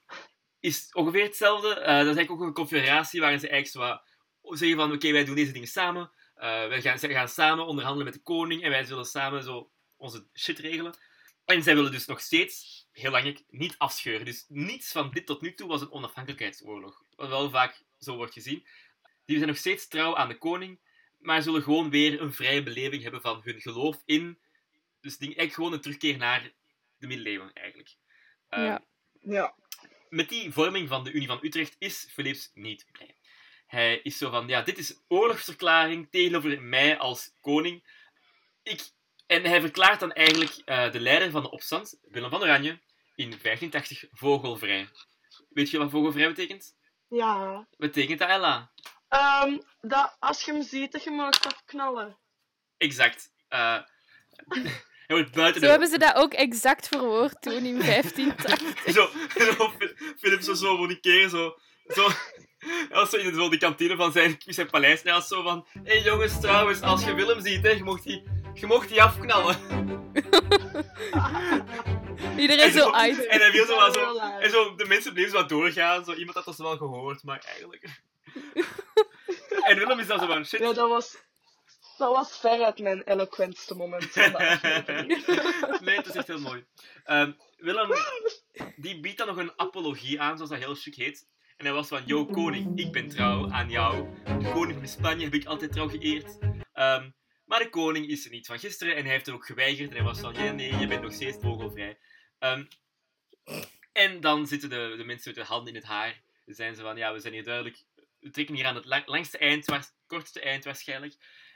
is 0.60 0.90
ongeveer 0.92 1.24
hetzelfde. 1.24 1.70
Eh, 1.70 1.86
dat 1.86 1.86
is 1.86 2.16
eigenlijk 2.16 2.32
ook 2.32 2.42
een 2.42 2.54
confederatie 2.54 3.20
waarin 3.20 3.40
ze 3.40 3.50
eigenlijk 3.50 4.02
zo 4.42 4.56
zeggen 4.56 4.78
van 4.78 4.92
oké, 4.92 5.12
wij 5.12 5.26
doen 5.26 5.36
deze 5.36 5.52
dingen 5.52 5.68
samen. 5.68 6.12
Eh, 6.36 6.68
wij 6.68 6.82
gaan, 6.82 7.00
gaan 7.00 7.30
samen 7.30 7.66
onderhandelen 7.66 8.06
met 8.06 8.14
de 8.14 8.22
koning 8.22 8.64
en 8.64 8.70
wij 8.70 8.84
zullen 8.84 9.06
samen 9.06 9.44
zo 9.44 9.72
onze 9.98 10.28
shit 10.34 10.60
regelen. 10.60 10.98
En 11.46 11.64
zij 11.64 11.76
willen 11.76 11.92
dus 11.92 12.06
nog 12.06 12.22
steeds, 12.22 12.86
heel 12.92 13.12
lang, 13.12 13.44
niet 13.50 13.76
afscheuren. 13.78 14.26
Dus 14.26 14.46
niets 14.48 14.92
van 14.92 15.12
dit 15.12 15.26
tot 15.26 15.42
nu 15.42 15.54
toe 15.54 15.68
was 15.68 15.82
een 15.82 15.92
onafhankelijkheidsoorlog. 15.92 17.04
Wat 17.16 17.30
wel 17.30 17.50
vaak 17.50 17.84
zo 18.00 18.16
wordt 18.16 18.34
gezien. 18.34 18.68
Die 19.26 19.36
zijn 19.36 19.50
nog 19.50 19.58
steeds 19.58 19.88
trouw 19.88 20.16
aan 20.16 20.28
de 20.28 20.38
koning, 20.38 20.80
maar 21.24 21.42
zullen 21.42 21.64
gewoon 21.64 21.90
weer 21.90 22.22
een 22.22 22.34
vrije 22.34 22.64
beleving 22.64 23.04
hebben 23.04 23.22
van 23.22 23.42
hun 23.44 23.62
geloof 23.62 24.02
in. 24.06 24.40
Dus 25.02 25.18
ding, 25.18 25.38
eigenlijk 25.38 25.54
gewoon 25.54 25.74
een 25.74 25.82
terugkeer 25.82 26.18
naar 26.18 26.52
de 26.98 27.08
middeleeuwen, 27.08 27.54
eigenlijk. 27.54 27.96
Eh, 28.50 28.64
Ja. 28.64 28.84
Ja. 29.20 29.56
Met 30.10 30.30
die 30.30 30.52
vorming 30.52 30.88
van 30.88 31.04
de 31.04 31.12
Unie 31.12 31.28
van 31.28 31.40
Utrecht 31.42 31.76
is 31.80 32.08
Philips 32.12 32.52
niet 32.54 32.86
blij. 32.92 33.16
Hij 33.68 34.00
is 34.00 34.18
zo 34.18 34.30
van, 34.30 34.48
ja, 34.48 34.62
dit 34.62 34.78
is 34.78 35.02
oorlogsverklaring 35.08 36.08
tegenover 36.10 36.62
mij 36.62 36.98
als 36.98 37.34
koning. 37.42 37.84
Ik... 38.64 38.82
En 39.28 39.44
hij 39.44 39.62
verklaart 39.62 40.00
dan 40.00 40.12
eigenlijk 40.12 40.62
eh, 40.66 40.92
de 40.92 41.00
leider 41.00 41.32
van 41.32 41.42
de 41.42 41.52
opstand, 41.52 42.00
Willem 42.02 42.30
van 42.30 42.42
Oranje, 42.42 42.80
in 43.16 43.30
1580 43.30 44.06
vogelvrij. 44.12 44.90
Weet 45.50 45.70
je 45.70 45.78
wat 45.78 45.92
vogelvrij 45.92 46.28
betekent? 46.28 46.76
Ja. 47.10 47.68
Betekent 47.78 48.20
dat 48.20 48.30
Ella? 48.30 48.72
Ehm, 49.14 49.58
dat 49.82 50.16
als 50.20 50.44
je 50.44 50.52
hem 50.52 50.64
ziet, 50.64 50.92
dat 50.92 51.04
je 51.04 51.10
hem 51.10 51.18
mag 51.18 51.46
afknallen. 51.46 52.18
Exact. 52.78 53.32
Eh, 53.48 53.78
hij 55.08 55.16
wordt 55.16 55.32
buiten 55.32 55.62
Zo 55.62 55.68
hebben 55.68 55.88
ze 55.88 55.98
dat 55.98 56.16
ook 56.16 56.34
exact 56.34 56.88
verwoord 56.88 57.42
toen 57.42 57.66
in 57.66 57.80
1580. 57.86 58.94
Zo, 58.94 59.10
zo 59.56 59.72
Philip 60.20 60.42
zo, 60.42 60.54
zo 60.54 60.76
voor 60.78 60.88
die 60.88 61.00
keer 61.00 61.30
zo... 61.30 61.58
zo 61.88 62.10
hij 62.58 62.88
was 62.90 63.10
zo 63.10 63.18
in 63.18 63.34
zo 63.34 63.50
de 63.50 63.58
kantine 63.58 63.96
van 63.96 64.12
zijn, 64.12 64.36
zijn 64.46 64.70
paleis. 64.70 65.02
En 65.02 65.06
hij 65.08 65.14
was 65.14 65.28
zo 65.28 65.44
van... 65.44 65.68
Hé 65.74 65.82
hey 65.84 66.02
jongens, 66.02 66.40
trouwens, 66.40 66.82
als 66.82 67.04
je 67.04 67.14
Willem 67.14 67.42
ziet, 67.42 67.64
hè, 67.64 67.70
je 67.70 67.84
mocht 67.84 68.04
die, 68.04 68.24
je 68.54 68.66
mocht 68.66 68.90
die 68.90 69.02
afknallen. 69.04 69.56
Iedereen 72.38 72.66
En 72.66 72.72
zo 72.72 72.80
zo- 72.80 72.92
uit. 72.92 73.26
En 73.26 73.40
hij 73.40 73.52
wil 73.52 73.66
zo 73.66 73.76
wel 73.76 73.94
zo... 73.94 74.18
En 74.18 74.50
zo, 74.50 74.76
de 74.76 74.86
mensen 74.86 75.14
bleven 75.14 75.32
zo 75.32 75.38
wat 75.38 75.50
doorgaan. 75.50 76.06
Zo, 76.06 76.14
iemand 76.14 76.36
had 76.36 76.46
dat 76.46 76.58
wel 76.58 76.78
gehoord, 76.78 77.24
maar 77.24 77.44
eigenlijk... 77.46 78.02
En 79.64 79.78
Willem 79.78 80.00
is 80.00 80.08
dan 80.08 80.20
zo 80.20 80.26
van... 80.26 80.46
Shit, 80.46 80.60
Ja, 80.60 80.74
dat 80.74 80.90
was, 80.90 81.18
dat 81.98 82.16
was 82.16 82.40
veruit 82.40 82.80
mijn 82.80 83.02
eloquentste 83.02 83.76
moment 83.76 84.06
van 84.06 84.32
de 84.32 84.38
aflevering. 84.38 85.26
nee, 85.86 85.96
het 85.96 86.08
is 86.08 86.16
echt 86.16 86.28
heel 86.28 86.40
mooi. 86.40 86.66
Ehm, 87.04 87.32
Willem, 87.58 87.90
die 88.76 89.00
biedt 89.00 89.18
dan 89.18 89.28
nog 89.28 89.38
een 89.38 89.60
apologie 89.60 90.22
aan, 90.22 90.36
zoals 90.36 90.52
dat 90.52 90.60
heel 90.60 90.76
chic 90.76 90.96
heet. 90.96 91.28
En 91.58 91.66
hij 91.66 91.74
was 91.74 91.88
van, 91.88 92.04
yo 92.06 92.26
koning, 92.26 92.80
ik 92.80 92.92
ben 92.92 93.10
trouw 93.10 93.52
aan 93.52 93.70
jou. 93.70 94.08
De 94.24 94.52
koning 94.54 94.78
van 94.78 94.88
Spanje 94.88 95.24
heb 95.24 95.34
ik 95.34 95.46
altijd 95.46 95.72
trouw 95.72 95.90
geëerd. 95.90 96.38
Ehm, 96.74 97.10
maar 97.46 97.60
de 97.60 97.70
koning 97.70 98.08
is 98.08 98.26
er 98.26 98.32
niet 98.32 98.46
van 98.46 98.60
gisteren 98.60 98.96
en 98.96 99.04
hij 99.04 99.12
heeft 99.12 99.28
er 99.28 99.34
ook 99.34 99.46
geweigerd. 99.46 99.90
En 99.90 99.96
hij 99.96 100.06
was 100.06 100.20
van, 100.20 100.34
ja 100.34 100.52
nee, 100.52 100.76
je 100.76 100.88
bent 100.88 101.02
nog 101.02 101.14
steeds 101.14 101.38
vogelvrij. 101.42 101.98
Ehm, 102.40 102.66
en 103.92 104.20
dan 104.20 104.48
zitten 104.48 104.70
de, 104.70 104.94
de 104.98 105.04
mensen 105.04 105.34
met 105.34 105.46
de 105.46 105.52
handen 105.52 105.74
in 105.74 105.80
het 105.80 105.90
haar. 105.90 106.22
Dan 106.46 106.56
zijn 106.56 106.76
ze 106.76 106.82
van, 106.82 106.98
ja, 106.98 107.14
we 107.14 107.20
zijn 107.20 107.34
hier 107.34 107.44
duidelijk... 107.44 107.84
We 108.24 108.30
trekken 108.30 108.56
hier 108.56 108.66
aan 108.66 108.76
het 108.76 108.86
la- 108.86 109.04
langste 109.06 109.38
eind, 109.38 109.66
waars- 109.66 109.92
kortste 110.08 110.40
eind 110.42 110.64
waarschijnlijk. 110.64 111.16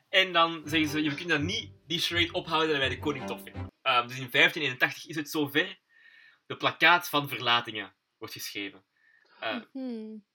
En 0.09 0.33
dan 0.33 0.62
zeggen 0.65 0.89
ze, 0.89 1.03
je 1.03 1.15
kunt 1.15 1.29
dan 1.29 1.45
niet 1.45 1.71
die 1.88 2.00
charade 2.00 2.31
ophouden 2.31 2.69
dat 2.69 2.77
wij 2.77 2.89
de 2.89 3.00
koning 3.00 3.25
tof 3.27 3.41
vinden. 3.43 3.71
Ehm, 3.81 4.07
dus 4.07 4.17
in 4.17 4.29
1581 4.29 5.07
is 5.07 5.15
het 5.15 5.29
zover. 5.29 5.79
De 6.45 6.57
plakkaat 6.57 7.09
van 7.09 7.29
verlatingen 7.29 7.93
wordt 8.17 8.33
geschreven. 8.33 8.83
Eh, 9.39 9.57
Hmm. 9.71 10.25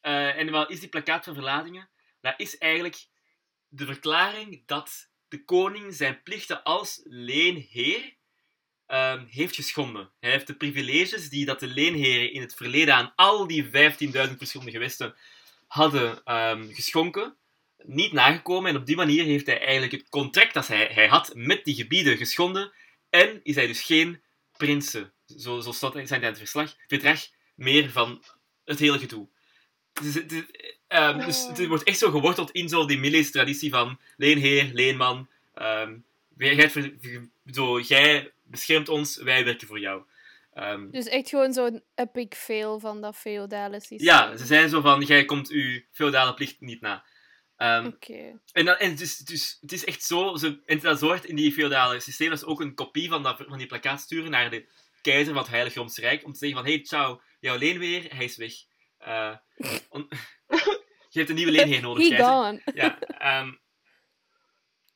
eh, 0.00 0.36
en 0.38 0.50
wat 0.50 0.70
is 0.70 0.80
die 0.80 0.88
plakkaat 0.88 1.24
van 1.24 1.34
verlatingen? 1.34 1.88
Dat 2.20 2.34
is 2.36 2.58
eigenlijk 2.58 3.06
de 3.68 3.84
verklaring 3.86 4.62
dat 4.66 5.10
de 5.28 5.44
koning 5.44 5.94
zijn 5.94 6.22
plichten 6.22 6.62
als 6.62 7.00
leenheer 7.04 8.16
ehm, 8.86 9.24
heeft 9.26 9.54
geschonden. 9.54 10.12
Hij 10.20 10.30
heeft 10.30 10.46
de 10.46 10.54
privileges 10.56 11.28
die 11.28 11.44
dat 11.44 11.60
de 11.60 11.66
leenheren 11.66 12.32
in 12.32 12.40
het 12.40 12.54
verleden 12.54 12.94
aan 12.94 13.12
al 13.16 13.46
die 13.46 13.64
15.000 13.64 14.38
verschillende 14.38 14.70
gewesten 14.72 15.14
hadden 15.72 16.24
ehm, 16.24 16.72
geschonken, 16.72 17.36
niet 17.82 18.12
nagekomen. 18.12 18.70
En 18.70 18.76
op 18.76 18.86
die 18.86 18.96
manier 18.96 19.24
heeft 19.24 19.46
hij 19.46 19.60
eigenlijk 19.60 19.92
het 19.92 20.08
contract 20.08 20.54
dat 20.54 20.66
hij, 20.66 20.88
hij 20.92 21.06
had 21.08 21.30
met 21.34 21.64
die 21.64 21.74
gebieden 21.74 22.16
geschonden. 22.16 22.72
En 23.10 23.40
is 23.42 23.54
hij 23.54 23.66
dus 23.66 23.82
geen 23.82 24.22
prinsen, 24.56 25.12
zo, 25.36 25.60
zo 25.60 25.72
staat 25.72 25.94
het 25.94 26.10
in 26.10 26.22
het 26.22 26.38
verslag, 26.38 26.76
verdrag, 26.86 27.20
meer 27.54 27.90
van 27.90 28.24
het 28.64 28.78
hele 28.78 28.98
gedoe. 28.98 29.28
Dus, 29.92 30.22
ehm, 30.86 31.26
dus 31.26 31.46
het 31.46 31.66
wordt 31.66 31.84
echt 31.84 31.98
zo 31.98 32.10
geworteld 32.10 32.50
in 32.50 32.68
zo 32.68 32.86
die 32.86 33.30
traditie 33.30 33.70
van 33.70 33.98
leenheer, 34.16 34.70
leenman. 34.72 35.28
ehm, 35.54 35.96
jij, 36.36 36.72
zo, 37.52 37.80
jij 37.80 38.32
beschermt 38.42 38.88
ons, 38.88 39.16
wij 39.16 39.44
werken 39.44 39.66
voor 39.66 39.80
jou. 39.80 40.02
Ehm, 40.52 40.90
Dus 40.90 41.06
echt 41.06 41.28
gewoon 41.28 41.52
zo'n 41.52 41.82
epic 41.94 42.34
fail 42.36 42.78
van 42.80 43.00
dat 43.00 43.16
feodale 43.16 43.80
systeem. 43.80 43.98
ja, 44.06 44.36
ze 44.36 44.46
zijn 44.46 44.68
zo 44.68 44.80
van, 44.80 45.00
jij 45.02 45.24
komt 45.24 45.50
uw 45.50 45.80
feodale 45.92 46.34
plicht 46.34 46.60
niet 46.60 46.80
na. 46.80 47.04
Ehm, 47.56 47.86
Oké. 47.86 48.40
En, 48.52 48.64
dan, 48.64 48.76
en 48.76 48.90
het, 48.90 49.00
is, 49.00 49.16
dus, 49.16 49.56
het 49.60 49.72
is 49.72 49.84
echt 49.84 50.02
zo, 50.04 50.36
ze, 50.36 50.62
en 50.66 50.78
dat 50.80 50.98
zorgt 50.98 51.24
in 51.24 51.36
die 51.36 51.52
feodale 51.52 52.00
systeem, 52.00 52.28
dat 52.28 52.38
is 52.38 52.44
ook 52.44 52.60
een 52.60 52.74
kopie 52.74 53.08
van, 53.08 53.22
dat, 53.22 53.44
van 53.48 53.58
die 53.58 53.66
plakkaat 53.66 54.00
sturen 54.00 54.30
naar 54.30 54.50
de 54.50 54.68
keizer 55.02 55.32
van 55.32 55.42
het 55.42 55.50
Heilige 55.52 55.78
Roomse 55.78 56.00
Rijk, 56.00 56.24
om 56.24 56.32
te 56.32 56.38
zeggen 56.38 56.58
van, 56.58 56.66
hey, 56.66 56.84
ciao, 56.84 57.20
jouw 57.40 57.56
leenweer, 57.58 58.14
hij 58.16 58.24
is 58.24 58.36
weg. 58.36 58.52
Eh, 58.98 59.36
on- 59.88 60.08
je 61.12 61.18
hebt 61.18 61.28
een 61.28 61.34
nieuwe 61.34 61.52
leenheer 61.52 61.80
nodig, 61.82 62.02
He 62.08 62.08
keizer. 62.16 62.32
gone. 62.34 62.62
Ja, 62.74 62.98
ehm, 63.00 63.52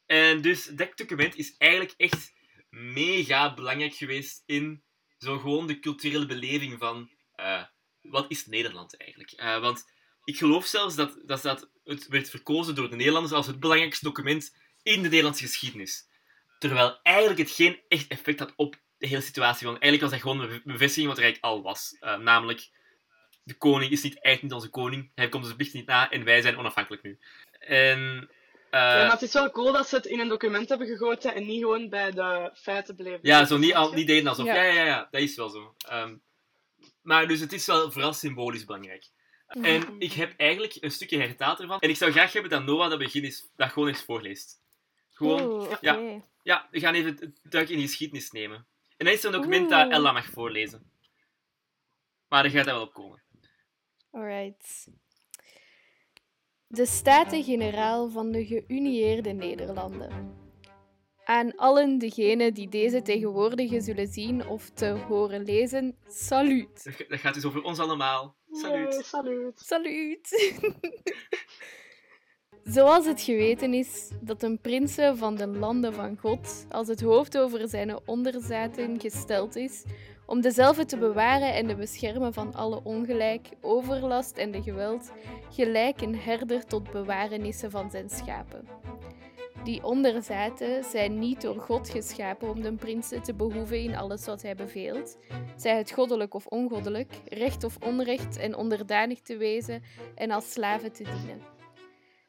en 0.06 0.40
dus 0.42 0.64
dat 0.64 0.96
document 0.96 1.36
is 1.36 1.54
eigenlijk 1.56 1.94
echt 1.96 2.32
mega 2.70 3.54
belangrijk 3.54 3.94
geweest 3.94 4.42
in 4.46 4.84
zo 5.18 5.38
gewoon 5.38 5.66
de 5.66 5.78
culturele 5.78 6.26
beleving 6.26 6.78
van 6.78 7.10
eh, 7.34 7.62
wat 8.02 8.24
is 8.28 8.46
Nederland 8.46 8.96
eigenlijk. 8.96 9.30
Eh, 9.30 9.60
want 9.60 9.90
ik 10.24 10.36
geloof 10.36 10.66
zelfs 10.66 10.94
dat, 10.94 11.18
dat, 11.24 11.42
dat 11.42 11.70
het 11.84 12.08
werd 12.08 12.30
verkozen 12.30 12.74
door 12.74 12.90
de 12.90 12.96
Nederlanders 12.96 13.34
als 13.34 13.46
het 13.46 13.60
belangrijkste 13.60 14.04
document 14.04 14.56
in 14.82 15.02
de 15.02 15.08
Nederlandse 15.08 15.44
geschiedenis. 15.44 16.08
Terwijl 16.58 17.00
eigenlijk 17.02 17.38
het 17.38 17.50
geen 17.50 17.80
echt 17.88 18.08
effect 18.08 18.38
had 18.38 18.52
op 18.56 18.76
de 18.98 19.06
hele 19.06 19.20
situatie. 19.20 19.66
Want 19.66 19.78
eigenlijk 19.80 20.12
was 20.12 20.22
dat 20.22 20.30
gewoon 20.30 20.50
een 20.50 20.62
bevestiging 20.64 21.08
wat 21.08 21.16
er 21.16 21.24
eigenlijk 21.24 21.54
al 21.54 21.62
was. 21.62 21.96
Eh, 22.00 22.18
namelijk, 22.18 22.70
de 23.42 23.54
koning 23.54 23.92
is 23.92 24.02
niet, 24.02 24.22
eigenlijk 24.22 24.42
niet 24.42 24.52
onze 24.52 24.80
koning. 24.80 25.10
Hij 25.14 25.28
komt 25.28 25.42
onze 25.42 25.56
plicht 25.56 25.72
niet 25.72 25.86
na 25.86 26.10
en 26.10 26.24
wij 26.24 26.42
zijn 26.42 26.58
onafhankelijk 26.58 27.02
nu. 27.02 27.18
En... 27.58 28.30
eh, 28.76 28.98
Ja, 28.98 29.02
maar 29.02 29.10
het 29.12 29.22
is 29.22 29.32
wel 29.32 29.50
cool 29.50 29.72
dat 29.72 29.88
ze 29.88 29.96
het 29.96 30.06
in 30.06 30.20
een 30.20 30.28
document 30.28 30.68
hebben 30.68 30.86
gegoten 30.86 31.34
en 31.34 31.46
niet 31.46 31.60
gewoon 31.60 31.88
bij 31.88 32.10
de 32.10 32.50
feiten 32.54 32.96
bleven. 32.96 33.18
Ja, 33.22 33.44
zo 33.44 33.56
niet, 33.56 33.74
al, 33.74 33.92
niet 33.92 34.06
deden 34.06 34.26
alsof. 34.28 34.46
Ja. 34.46 34.54
Ja. 34.54 34.72
Ja, 34.72 34.84
ja, 34.84 35.08
dat 35.10 35.20
is 35.20 35.36
wel 35.36 35.48
zo. 35.48 35.74
Ehm, 35.88 36.16
maar 37.02 37.28
dus 37.28 37.40
het 37.40 37.52
is 37.52 37.66
wel 37.66 37.90
vooral 37.92 38.12
symbolisch 38.12 38.64
belangrijk. 38.64 39.08
En 39.46 39.80
Mhm. 39.80 39.94
ik 39.98 40.12
heb 40.12 40.34
eigenlijk 40.36 40.76
een 40.80 40.90
stukje 40.90 41.18
hertaald 41.18 41.60
ervan. 41.60 41.78
En 41.80 41.88
ik 41.88 41.96
zou 41.96 42.12
graag 42.12 42.32
hebben 42.32 42.50
dat 42.50 42.64
Noah 42.64 42.90
dat 42.90 42.98
begin 42.98 43.24
is, 43.24 43.48
dat 43.56 43.70
gewoon 43.72 43.88
eens 43.88 44.02
voorleest. 44.02 44.60
Gewoon, 45.12 45.42
Oeh, 45.42 45.76
ja. 45.80 46.20
ja, 46.42 46.68
we 46.70 46.80
gaan 46.80 46.94
even 46.94 47.16
het 47.20 47.40
duik 47.42 47.68
in 47.68 47.76
de 47.76 47.82
geschiedenis 47.82 48.30
nemen. 48.30 48.66
En 48.96 49.04
dan 49.04 49.14
is 49.14 49.20
er 49.20 49.26
een 49.26 49.32
document 49.40 49.70
dat. 49.70 49.90
Ella 49.90 50.12
mag 50.12 50.26
voorlezen. 50.30 50.90
Maar 52.28 52.42
daar 52.42 52.52
gaat 52.52 52.64
dat 52.64 52.74
wel 52.74 52.82
op 52.84 52.92
komen. 52.92 53.22
Alright. 54.10 54.86
De 56.76 56.86
Staten-Generaal 56.86 58.08
van 58.10 58.30
de 58.32 58.44
Geünieerde 58.46 59.34
Nederlanden. 59.34 60.34
Aan 61.24 61.56
allen 61.56 61.98
degenen 61.98 62.54
die 62.54 62.68
deze 62.68 63.02
tegenwoordige 63.02 63.80
zullen 63.80 64.06
zien 64.08 64.46
of 64.48 64.70
te 64.70 64.86
horen 65.08 65.44
lezen, 65.44 65.96
salut. 66.06 66.84
Dat 66.84 66.94
ga- 66.94 67.04
Dat 67.08 67.18
gaat 67.18 67.34
dus 67.34 67.44
over 67.44 67.62
ons 67.62 67.78
allemaal. 67.78 68.36
Salut. 68.50 68.94
Salut. 69.04 69.60
Salut! 69.60 70.28
Zoals 72.76 73.06
het 73.06 73.20
geweten 73.20 73.74
is 73.74 74.10
dat 74.20 74.42
een 74.42 74.60
prinsen 74.60 75.16
van 75.16 75.34
de 75.34 75.46
landen 75.46 75.94
van 75.94 76.18
God 76.18 76.66
als 76.70 76.88
het 76.88 77.00
hoofd 77.00 77.38
over 77.38 77.68
zijn 77.68 77.98
onderzaten 78.08 79.00
gesteld 79.00 79.56
is, 79.56 79.84
om 80.26 80.40
dezelfde 80.40 80.84
te 80.84 80.96
bewaren 80.96 81.54
en 81.54 81.66
te 81.66 81.74
beschermen 81.74 82.32
van 82.32 82.54
alle 82.54 82.80
ongelijk, 82.82 83.48
overlast 83.60 84.36
en 84.36 84.50
de 84.50 84.62
geweld, 84.62 85.12
gelijk 85.50 86.00
een 86.00 86.16
herder 86.16 86.64
tot 86.64 86.90
bewarenissen 86.90 87.70
van 87.70 87.90
zijn 87.90 88.10
schapen. 88.10 88.68
Die 89.64 89.84
onderzaten 89.84 90.84
zijn 90.84 91.18
niet 91.18 91.40
door 91.40 91.60
God 91.60 91.88
geschapen 91.88 92.48
om 92.48 92.62
de 92.62 92.72
prinsen 92.72 93.22
te 93.22 93.34
behoeven 93.34 93.82
in 93.82 93.96
alles 93.96 94.26
wat 94.26 94.42
hij 94.42 94.54
beveelt, 94.54 95.18
zij 95.56 95.76
het 95.76 95.90
goddelijk 95.90 96.34
of 96.34 96.46
ongoddelijk, 96.46 97.14
recht 97.28 97.64
of 97.64 97.76
onrecht 97.84 98.36
en 98.36 98.56
onderdanig 98.56 99.20
te 99.20 99.36
wezen 99.36 99.82
en 100.14 100.30
als 100.30 100.52
slaven 100.52 100.92
te 100.92 101.04
dienen. 101.04 101.55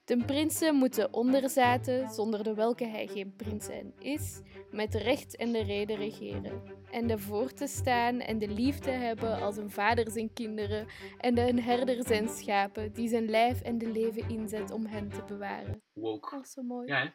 De 0.07 0.23
prinsen 0.25 0.75
moeten 0.75 1.13
onderzaten, 1.13 2.09
zonder 2.09 2.43
de 2.43 2.53
welke 2.53 2.85
hij 2.85 3.07
geen 3.07 3.35
prins 3.35 3.65
zijn 3.65 3.93
is, 3.99 4.41
met 4.71 4.95
recht 4.95 5.35
en 5.35 5.51
de 5.51 5.63
reden 5.63 5.95
regeren. 5.95 6.61
En 6.91 7.07
de 7.07 7.17
voor 7.17 7.53
te 7.53 7.67
staan 7.67 8.19
en 8.19 8.39
de 8.39 8.47
liefde 8.47 8.91
hebben 8.91 9.41
als 9.41 9.57
een 9.57 9.69
vader 9.69 10.11
zijn 10.11 10.33
kinderen 10.33 10.87
en 11.17 11.35
de 11.35 11.47
een 11.47 11.61
herder 11.61 12.03
zijn 12.05 12.29
schapen, 12.29 12.93
die 12.93 13.07
zijn 13.07 13.29
lijf 13.29 13.61
en 13.61 13.77
de 13.77 13.91
leven 13.91 14.29
inzet 14.29 14.71
om 14.71 14.85
hen 14.85 15.09
te 15.09 15.23
bewaren. 15.27 15.81
Woke. 15.93 16.35
Oh, 16.35 16.43
zo 16.43 16.61
mooi. 16.61 16.87
Ja, 16.87 16.97
hè? 16.97 17.09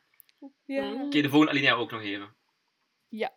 Ja. 0.64 1.04
Oké, 1.04 1.20
de 1.20 1.28
volgende 1.28 1.52
alinea 1.52 1.74
ook 1.74 1.90
nog 1.90 2.02
even. 2.02 2.36
Ja. 3.08 3.32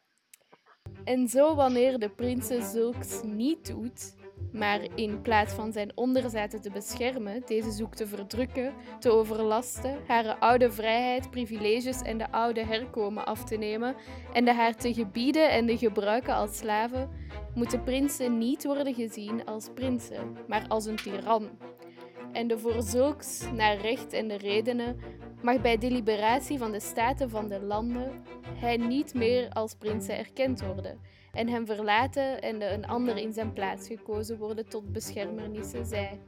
En 1.04 1.28
zo 1.28 1.56
wanneer 1.56 2.00
de 2.00 2.10
prinsen 2.10 2.64
zulks 2.64 3.24
niet 3.24 3.68
doet, 3.68 4.16
maar 4.52 4.82
in 4.96 5.22
plaats 5.22 5.54
van 5.54 5.72
zijn 5.72 5.92
onderzaten 5.96 6.62
te 6.62 6.70
beschermen, 6.70 7.42
deze 7.46 7.72
zoekt 7.72 7.98
te 7.98 8.08
verdrukken, 8.08 8.74
te 9.00 9.12
overlasten, 9.12 9.98
haar 10.08 10.36
oude 10.40 10.72
vrijheid, 10.72 11.32
privileges 11.32 12.02
en 12.02 12.18
de 12.18 12.32
oude 12.32 12.66
herkomen 12.66 13.26
af 13.26 13.44
te 13.44 13.58
nemen 13.58 13.96
en 14.34 14.46
de 14.46 14.54
haar 14.54 14.76
te 14.76 14.94
gebieden 14.94 15.52
en 15.52 15.66
de 15.66 15.78
gebruiken 15.78 16.36
als 16.36 16.58
slaven, 16.58 17.10
moeten 17.56 17.84
prinsen 17.84 18.38
niet 18.38 18.66
worden 18.66 18.94
gezien 18.94 19.46
als 19.46 19.70
prinsen, 19.74 20.38
maar 20.48 20.66
als 20.68 20.86
een 20.86 20.96
tiran. 20.96 21.50
En 22.32 22.48
de 22.48 22.60
voor 22.60 22.82
zulks, 22.82 23.44
naar 23.54 23.78
recht 23.78 24.14
en 24.14 24.28
de 24.28 24.38
redenen, 24.38 25.00
mag 25.42 25.62
bij 25.62 25.78
deliberatie 25.78 26.58
van 26.58 26.72
de 26.72 26.80
staten 26.80 27.30
van 27.30 27.48
de 27.48 27.62
landen 27.62 28.24
hij 28.56 28.78
niet 28.78 29.14
meer 29.14 29.50
als 29.50 29.76
prinsen 29.76 30.18
erkend 30.18 30.62
worden 30.62 31.00
en 31.32 31.48
hem 31.48 31.66
verlaten 31.66 32.42
en 32.42 32.74
een 32.74 32.86
ander 32.86 33.18
in 33.18 33.34
zijn 33.34 33.54
plaats 33.54 33.88
gekozen 33.88 34.38
worden 34.38 34.70
tot 34.70 34.92
beschermernissen 34.92 35.86
zij, 35.86 36.22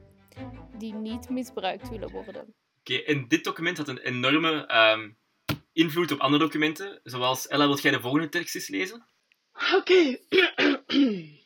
die 0.78 0.94
niet 0.94 1.30
misbruikt 1.30 1.90
willen 1.90 2.12
worden. 2.12 2.54
Oké, 2.80 2.96
en 2.96 3.28
dit 3.28 3.44
document 3.44 3.78
had 3.78 3.88
een 3.88 3.98
enorme 3.98 4.66
ehm, 4.66 5.10
invloed 5.74 6.12
op 6.12 6.20
andere 6.20 6.44
documenten. 6.44 7.00
Zoals, 7.04 7.48
Ella, 7.48 7.66
wilt 7.66 7.82
jij 7.82 7.92
de 7.92 8.02
volgende 8.02 8.30
tekst 8.30 8.56
eens 8.56 8.68
lezen? 8.68 9.08
Okay. 9.76 10.22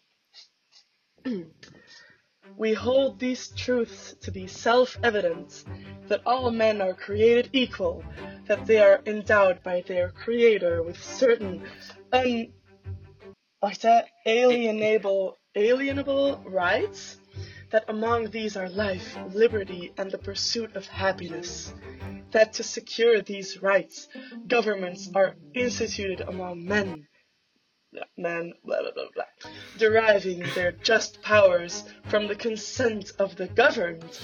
we 2.57 2.73
hold 2.73 3.19
these 3.19 3.49
truths 3.49 4.15
to 4.21 4.31
be 4.31 4.47
self 4.47 4.97
evident 5.03 5.63
that 6.07 6.21
all 6.25 6.51
men 6.51 6.81
are 6.81 6.93
created 6.93 7.49
equal, 7.53 8.03
that 8.47 8.65
they 8.65 8.79
are 8.79 9.01
endowed 9.05 9.63
by 9.63 9.81
their 9.87 10.09
Creator 10.09 10.83
with 10.83 11.01
certain 11.01 11.63
un. 12.11 12.51
What's 13.59 13.79
that? 13.79 14.07
Alienable, 14.25 15.35
alienable 15.55 16.41
rights? 16.45 17.17
That 17.71 17.85
among 17.87 18.31
these 18.31 18.57
are 18.57 18.67
life, 18.67 19.17
liberty, 19.33 19.93
and 19.97 20.11
the 20.11 20.17
pursuit 20.17 20.75
of 20.75 20.85
happiness. 20.87 21.73
That 22.31 22.53
to 22.53 22.63
secure 22.63 23.21
these 23.21 23.61
rights, 23.61 24.07
governments 24.47 25.09
are 25.15 25.35
instituted 25.53 26.21
among 26.21 26.65
men 26.65 27.07
men, 28.17 28.53
blah 28.63 28.81
blah 28.81 28.91
blah 28.91 29.09
blah, 29.13 29.51
deriving 29.77 30.43
their 30.55 30.71
just 30.71 31.21
powers 31.21 31.83
from 32.05 32.27
the 32.27 32.35
consent 32.35 33.11
of 33.19 33.35
the 33.35 33.47
governed, 33.47 34.19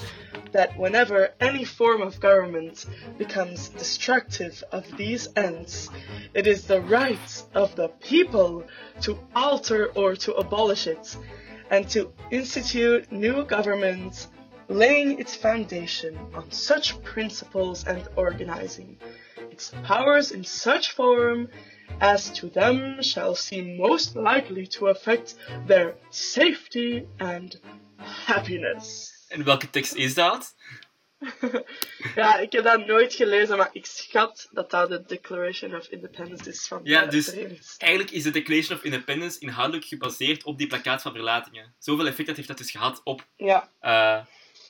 that 0.52 0.78
whenever 0.78 1.34
any 1.40 1.64
form 1.64 2.00
of 2.00 2.20
government 2.20 2.86
becomes 3.18 3.68
destructive 3.70 4.62
of 4.72 4.84
these 4.96 5.28
ends, 5.36 5.90
it 6.32 6.46
is 6.46 6.66
the 6.66 6.80
right 6.82 7.42
of 7.54 7.74
the 7.76 7.88
people 8.00 8.64
to 9.02 9.18
alter 9.34 9.86
or 9.94 10.16
to 10.16 10.32
abolish 10.34 10.86
it, 10.86 11.16
and 11.70 11.88
to 11.90 12.12
institute 12.30 13.12
new 13.12 13.44
governments, 13.44 14.28
laying 14.68 15.18
its 15.18 15.34
foundation 15.34 16.18
on 16.34 16.50
such 16.50 17.02
principles 17.02 17.86
and 17.86 18.08
organizing 18.16 18.98
its 19.50 19.72
powers 19.82 20.30
in 20.30 20.44
such 20.44 20.92
form 20.92 21.48
as 21.98 22.30
to 22.32 22.50
them 22.50 23.02
shall 23.02 23.34
seem 23.34 23.76
most 23.76 24.14
likely 24.14 24.66
to 24.66 24.88
affect 24.88 25.36
their 25.66 25.94
safety 26.10 27.04
and 27.16 27.60
happiness. 27.96 29.12
En 29.28 29.44
welke 29.44 29.70
tekst 29.70 29.94
is 29.94 30.14
dat? 30.14 30.54
ja, 32.14 32.38
ik 32.38 32.52
heb 32.52 32.64
dat 32.64 32.86
nooit 32.86 33.14
gelezen, 33.14 33.56
maar 33.56 33.68
ik 33.72 33.86
schat 33.86 34.48
dat 34.52 34.70
dat 34.70 34.88
de 34.88 35.02
Declaration 35.06 35.74
of 35.74 35.86
Independence 35.86 36.50
is 36.50 36.66
van 36.66 36.80
Ja, 36.82 37.04
de 37.04 37.10
dus 37.10 37.28
Verenigde. 37.28 37.74
Eigenlijk 37.78 38.12
is 38.12 38.22
de 38.22 38.30
Declaration 38.30 38.78
of 38.78 38.84
Independence 38.84 39.38
inhoudelijk 39.38 39.86
gebaseerd 39.86 40.44
op 40.44 40.58
die 40.58 40.66
plakkaat 40.66 41.02
van 41.02 41.12
verlatingen. 41.12 41.74
Zoveel 41.78 42.06
effect 42.06 42.26
dat 42.26 42.36
heeft 42.36 42.48
dat 42.48 42.58
dus 42.58 42.70
gehad 42.70 43.00
op 43.04 43.26
Ja, 43.36 43.70
eh, 43.80 44.24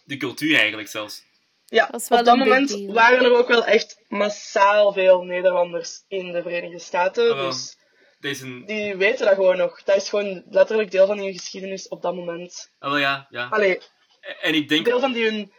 de 0.04 0.16
cultuur 0.16 0.58
eigenlijk 0.58 0.88
zelfs. 0.88 1.25
Ja. 1.68 1.87
Dat 1.87 2.06
op 2.10 2.25
dat 2.25 2.37
moment 2.37 2.68
deal. 2.68 2.92
waren 2.92 3.25
er 3.25 3.37
ook 3.37 3.48
wel 3.48 3.64
echt 3.64 4.04
massaal 4.08 4.92
veel 4.92 5.22
Nederlanders 5.22 6.04
in 6.08 6.32
de 6.32 6.42
Verenigde 6.42 6.78
Staten. 6.78 7.32
Ah, 7.32 7.54
dus 8.20 8.40
een... 8.40 8.66
die 8.66 8.96
weten 8.96 9.26
dat 9.26 9.34
gewoon 9.34 9.56
nog. 9.56 9.82
Dat 9.82 9.96
is 9.96 10.08
gewoon 10.08 10.44
letterlijk 10.50 10.90
deel 10.90 11.06
van 11.06 11.18
hun 11.18 11.32
geschiedenis 11.32 11.88
op 11.88 12.02
dat 12.02 12.14
moment. 12.14 12.72
Ah, 12.78 12.90
wel 12.90 12.98
ja, 12.98 13.26
ja. 13.30 13.48
Allee, 13.48 13.78
En 14.40 14.54
ik 14.54 14.68
denk, 14.68 14.84
deel 14.84 15.00
van 15.00 15.12
die 15.12 15.25
hun 15.25 15.52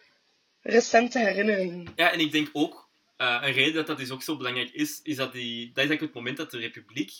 recente 0.61 1.19
herinnering. 1.19 1.91
ja, 1.95 2.11
en 2.11 2.19
ik 2.19 2.31
denk 2.31 2.49
ook, 2.53 2.89
eh, 3.17 3.37
een 3.41 3.51
reden 3.51 3.73
dat 3.73 3.87
dat 3.87 3.97
dus 3.97 4.11
ook 4.11 4.23
zo 4.23 4.37
belangrijk 4.37 4.69
is, 4.69 4.99
is 5.03 5.15
dat 5.15 5.31
die, 5.31 5.65
dat 5.65 5.83
is 5.83 5.89
eigenlijk 5.89 6.01
het 6.01 6.13
moment 6.13 6.37
dat 6.37 6.51
de 6.51 6.57
republiek 6.57 7.11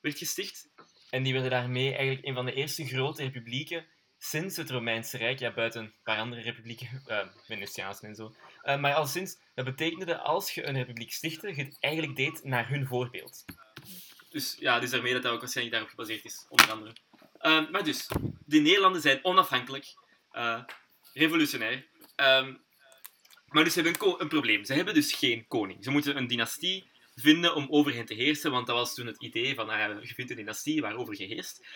werd 0.00 0.18
gesticht. 0.18 0.68
En 1.10 1.22
die 1.22 1.32
werden 1.32 1.50
daarmee 1.50 1.94
eigenlijk 1.94 2.26
een 2.26 2.34
van 2.34 2.46
de 2.46 2.54
eerste 2.54 2.86
grote 2.86 3.22
republieken 3.22 3.86
sinds 4.22 4.56
het 4.56 4.70
Romeinse 4.70 5.16
Rijk, 5.16 5.38
ja, 5.38 5.52
buiten 5.52 5.82
een 5.82 5.94
paar 6.02 6.18
andere 6.18 6.42
republieken, 6.42 7.02
uh, 7.48 8.02
en 8.02 8.14
zo. 8.14 8.34
Eh, 8.62 8.80
maar 8.80 8.94
al 8.94 9.06
sinds, 9.06 9.38
dat 9.54 9.64
betekende 9.64 10.04
dat 10.04 10.20
als 10.20 10.50
je 10.50 10.66
een 10.66 10.74
republiek 10.74 11.12
stichtte, 11.12 11.56
je 11.56 11.64
het 11.64 11.76
eigenlijk 11.80 12.16
deed 12.16 12.44
naar 12.44 12.68
hun 12.68 12.86
voorbeeld. 12.86 13.44
Dus 14.30 14.56
ja, 14.58 14.78
dus 14.80 14.90
daarmee 14.90 15.12
dat 15.12 15.22
dat 15.22 15.32
ook 15.32 15.40
waarschijnlijk 15.40 15.76
daarop 15.76 15.96
gebaseerd 15.96 16.24
is, 16.24 16.46
onder 16.48 16.70
andere. 16.70 16.96
Eh, 17.38 17.70
maar 17.70 17.84
dus, 17.84 18.06
de 18.46 18.58
Nederlanden 18.58 19.00
zijn 19.00 19.24
onafhankelijk, 19.24 19.94
eh, 20.30 20.62
revolutionair. 21.12 21.86
Ehm, 22.16 22.54
maar 23.46 23.64
dus 23.64 23.72
ze 23.72 23.80
hebben 23.80 24.08
een, 24.08 24.14
een 24.18 24.28
probleem. 24.28 24.64
Ze 24.64 24.74
hebben 24.74 24.94
dus 24.94 25.12
geen 25.12 25.46
koning. 25.46 25.84
Ze 25.84 25.90
moeten 25.90 26.16
een 26.16 26.26
dynastie 26.26 26.90
vinden 27.14 27.54
om 27.54 27.66
over 27.70 27.94
hen 27.94 28.04
te 28.04 28.14
heersen, 28.14 28.50
want 28.50 28.66
dat 28.66 28.76
was 28.76 28.94
toen 28.94 29.06
het 29.06 29.22
idee 29.22 29.54
van, 29.54 29.68
ah, 29.68 30.02
je 30.02 30.14
vindt 30.14 30.30
een 30.30 30.36
dynastie 30.36 30.80
waarover 30.80 31.20
je 31.20 31.26
heerst. 31.26 31.66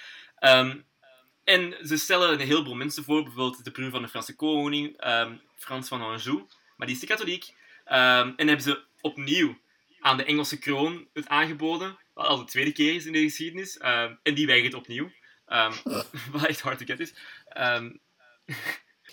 En 1.44 1.76
ze 1.82 1.96
stellen 1.96 2.32
een 2.32 2.46
heleboel 2.46 2.74
mensen 2.74 3.04
voor, 3.04 3.22
bijvoorbeeld 3.22 3.64
de 3.64 3.70
broer 3.70 3.90
van 3.90 4.02
de 4.02 4.08
Franse 4.08 4.36
koning, 4.36 4.96
ehm, 4.96 5.36
Frans 5.56 5.88
van 5.88 6.00
Anjou, 6.00 6.46
maar 6.76 6.86
die 6.86 6.96
is 6.96 7.00
de 7.00 7.06
katholiek. 7.06 7.54
Ehm, 7.84 8.32
en 8.36 8.46
hebben 8.46 8.62
ze 8.62 8.82
opnieuw 9.00 9.58
aan 10.00 10.16
de 10.16 10.24
Engelse 10.24 10.58
kroon 10.58 11.08
het 11.12 11.28
aangeboden, 11.28 11.98
wat 12.14 12.26
al 12.26 12.36
de 12.36 12.44
tweede 12.44 12.72
keer 12.72 12.94
is 12.94 13.06
in 13.06 13.12
de 13.12 13.22
geschiedenis, 13.22 13.78
ehm, 13.78 14.14
en 14.22 14.34
die 14.34 14.46
weigert 14.46 14.74
opnieuw. 14.74 15.10
Wat 16.32 16.46
echt 16.46 16.60
hard 16.60 16.78
to 16.78 16.84
get 16.84 17.00
is. 17.00 17.14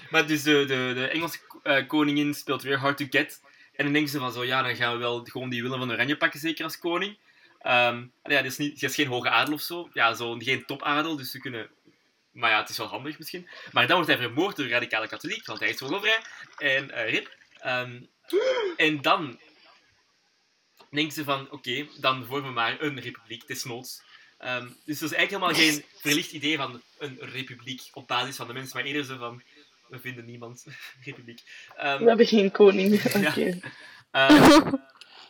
Maar 0.09 0.27
dus 0.27 0.43
de, 0.43 0.65
de, 0.65 0.91
de 0.95 1.07
Engelse 1.07 1.39
eh, 1.63 1.87
koningin 1.87 2.33
speelt 2.33 2.61
weer 2.61 2.77
hard 2.77 2.97
to 2.97 3.05
get. 3.09 3.41
En 3.75 3.83
dan 3.83 3.93
denken 3.93 4.11
ze 4.11 4.19
van 4.19 4.31
zo, 4.31 4.45
ja, 4.45 4.61
dan 4.61 4.75
gaan 4.75 4.93
we 4.93 4.99
wel 4.99 5.23
gewoon 5.23 5.49
die 5.49 5.61
Willem 5.61 5.79
van 5.79 5.91
Oranje 5.91 6.17
pakken, 6.17 6.39
zeker 6.39 6.63
als 6.63 6.79
koning. 6.79 7.17
Ja, 7.63 8.09
dat 8.23 8.43
is, 8.43 8.57
niet, 8.57 8.93
geen 8.93 9.07
hoge 9.07 9.29
adel 9.29 9.53
of 9.53 9.61
zo. 9.61 9.89
Ja, 9.93 10.13
zo 10.13 10.37
geen 10.37 10.65
topadel, 10.65 11.15
dus 11.15 11.31
ze 11.31 11.39
kunnen... 11.39 11.69
Maar 12.31 12.49
ja, 12.49 12.59
het 12.59 12.69
is 12.69 12.77
wel 12.77 12.87
handig 12.87 13.17
misschien. 13.17 13.49
Maar 13.71 13.87
dan 13.87 13.95
wordt 13.95 14.11
hij 14.11 14.21
vermoord 14.21 14.55
door 14.55 14.65
een 14.65 14.71
radicale 14.71 15.07
katholiek, 15.07 15.45
want 15.45 15.59
hij 15.59 15.69
is 15.69 15.77
vogelvrij. 15.77 16.21
En 16.57 16.91
eh, 16.91 17.09
rip. 17.09 17.35
Ehm, 17.57 18.01
en 18.77 19.01
dan 19.01 19.39
denken 20.89 21.13
ze 21.13 21.23
van, 21.23 21.51
oké, 21.51 21.87
dan 21.99 22.25
vormen 22.25 22.47
we 22.47 22.55
maar 22.55 22.81
een 22.81 22.99
republiek, 22.99 23.47
desnoods. 23.47 24.01
Ehm 24.37 24.67
dus 24.85 24.99
dat 24.99 25.11
is 25.11 25.17
eigenlijk 25.17 25.29
helemaal 25.29 25.53
geen 25.53 25.85
verlicht 26.03 26.31
idee 26.31 26.57
van 26.57 26.81
een 26.99 27.17
republiek 27.19 27.81
op 27.93 28.07
basis 28.07 28.35
van 28.35 28.47
de 28.47 28.53
mensen, 28.53 28.77
maar 28.77 28.85
eerder 28.85 29.05
zo 29.05 29.17
van, 29.17 29.43
we 29.87 29.99
vinden 29.99 30.25
niemand 30.25 30.65
republiek. 31.05 31.41
Ehm, 31.75 31.99
We 31.99 32.07
hebben 32.07 32.27
geen 32.27 32.51
koning. 32.51 33.03
Oké. 33.15 33.59
Ehm, 34.11 34.71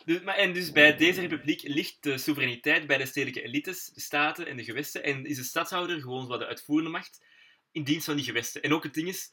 dus, 0.04 0.20
maar, 0.22 0.34
en 0.34 0.52
dus 0.52 0.72
bij 0.72 0.96
deze 0.96 1.20
republiek 1.20 1.62
ligt 1.62 1.96
de 2.00 2.18
soevereiniteit 2.18 2.86
bij 2.86 2.98
de 2.98 3.06
stedelijke 3.06 3.42
elites, 3.42 3.86
de 3.86 4.00
staten 4.00 4.46
en 4.46 4.56
de 4.56 4.64
gewesten. 4.64 5.02
En 5.02 5.24
is 5.24 5.36
de 5.36 5.42
stadhouder 5.42 6.00
gewoon 6.00 6.26
wat 6.26 6.38
de 6.38 6.46
uitvoerende 6.46 6.90
macht 6.90 7.24
in 7.72 7.84
dienst 7.84 8.04
van 8.04 8.16
die 8.16 8.24
gewesten. 8.24 8.62
En 8.62 8.72
ook 8.72 8.82
het 8.82 8.94
ding 8.94 9.08
is, 9.08 9.32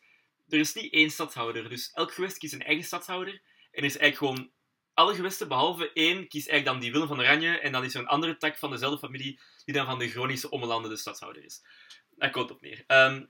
er 0.49 0.59
is 0.59 0.73
niet 0.73 0.93
één 0.93 1.09
stadhouder. 1.09 1.69
Dus 1.69 1.91
elk 1.91 2.13
gewest 2.13 2.37
kiest 2.37 2.53
een 2.53 2.63
eigen 2.63 2.85
stadhouder. 2.85 3.33
En 3.71 3.81
er 3.81 3.83
is 3.83 3.97
eigenlijk 3.97 4.17
gewoon 4.17 4.51
alle 4.93 5.15
gewesten, 5.15 5.47
behalve 5.47 5.91
één, 5.93 6.27
kiest 6.27 6.47
eigenlijk 6.47 6.65
dan 6.65 6.79
die 6.79 6.91
Willem 6.91 7.07
van 7.07 7.19
Oranje. 7.19 7.59
En 7.59 7.71
dan 7.71 7.83
is 7.83 7.93
er 7.93 7.99
een 7.99 8.07
andere 8.07 8.37
tak 8.37 8.57
van 8.57 8.71
dezelfde 8.71 8.99
familie, 8.99 9.39
die 9.65 9.73
dan 9.73 9.85
van 9.85 9.99
de 9.99 10.09
Groningse 10.09 10.49
Ommelanden 10.49 10.91
de 10.91 10.97
stadhouder 10.97 11.43
is. 11.43 11.61
Daar 12.09 12.31
komt 12.31 12.51
op 12.51 12.61
neer. 12.61 12.83
Ehm, 12.87 13.25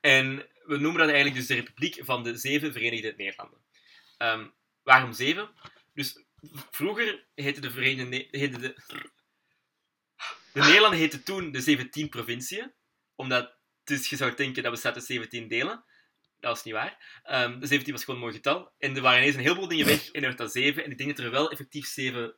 en 0.00 0.36
we 0.64 0.76
noemen 0.76 0.98
dat 0.98 1.08
eigenlijk 1.08 1.36
dus 1.36 1.46
de 1.46 1.54
Republiek 1.54 1.98
van 2.04 2.22
de 2.22 2.36
Zeven 2.36 2.72
Verenigde 2.72 3.14
Nederlanden. 3.16 3.58
Ehm, 4.18 4.46
waarom 4.82 5.12
zeven? 5.12 5.50
Dus 5.94 6.24
vroeger 6.70 7.26
heette 7.34 7.60
de 7.60 7.70
Verenigde... 7.70 8.04
Ne- 8.04 8.28
heette 8.30 8.58
de, 8.58 8.74
de 10.52 10.60
Nederlanden 10.60 10.98
heette 11.00 11.22
toen 11.22 11.52
de 11.52 11.60
17 11.60 12.08
provinciën. 12.08 12.72
Omdat 13.14 13.56
dus 13.84 14.10
je 14.10 14.16
zou 14.16 14.34
denken 14.34 14.62
dat 14.62 14.72
bestaat 14.72 14.94
uit 14.94 15.04
17 15.04 15.48
delen. 15.48 15.84
Dat 16.40 16.52
was 16.52 16.64
niet 16.64 16.74
waar. 16.74 17.20
Ehm, 17.22 17.60
de 17.60 17.66
17 17.66 17.92
was 17.92 18.04
gewoon 18.04 18.20
een 18.20 18.26
mooi 18.26 18.36
getal. 18.36 18.72
En 18.78 18.96
er 18.96 19.02
waren 19.02 19.18
ineens 19.20 19.34
een 19.34 19.42
heleboel 19.42 19.68
dingen 19.68 19.86
weg 19.86 20.06
en 20.10 20.20
er 20.20 20.26
werd 20.26 20.38
dat 20.38 20.52
7. 20.52 20.84
En 20.84 20.90
ik 20.90 20.98
denk 20.98 21.16
dat 21.16 21.24
er 21.24 21.30
wel 21.30 21.50
effectief 21.50 21.86
7 21.86 22.36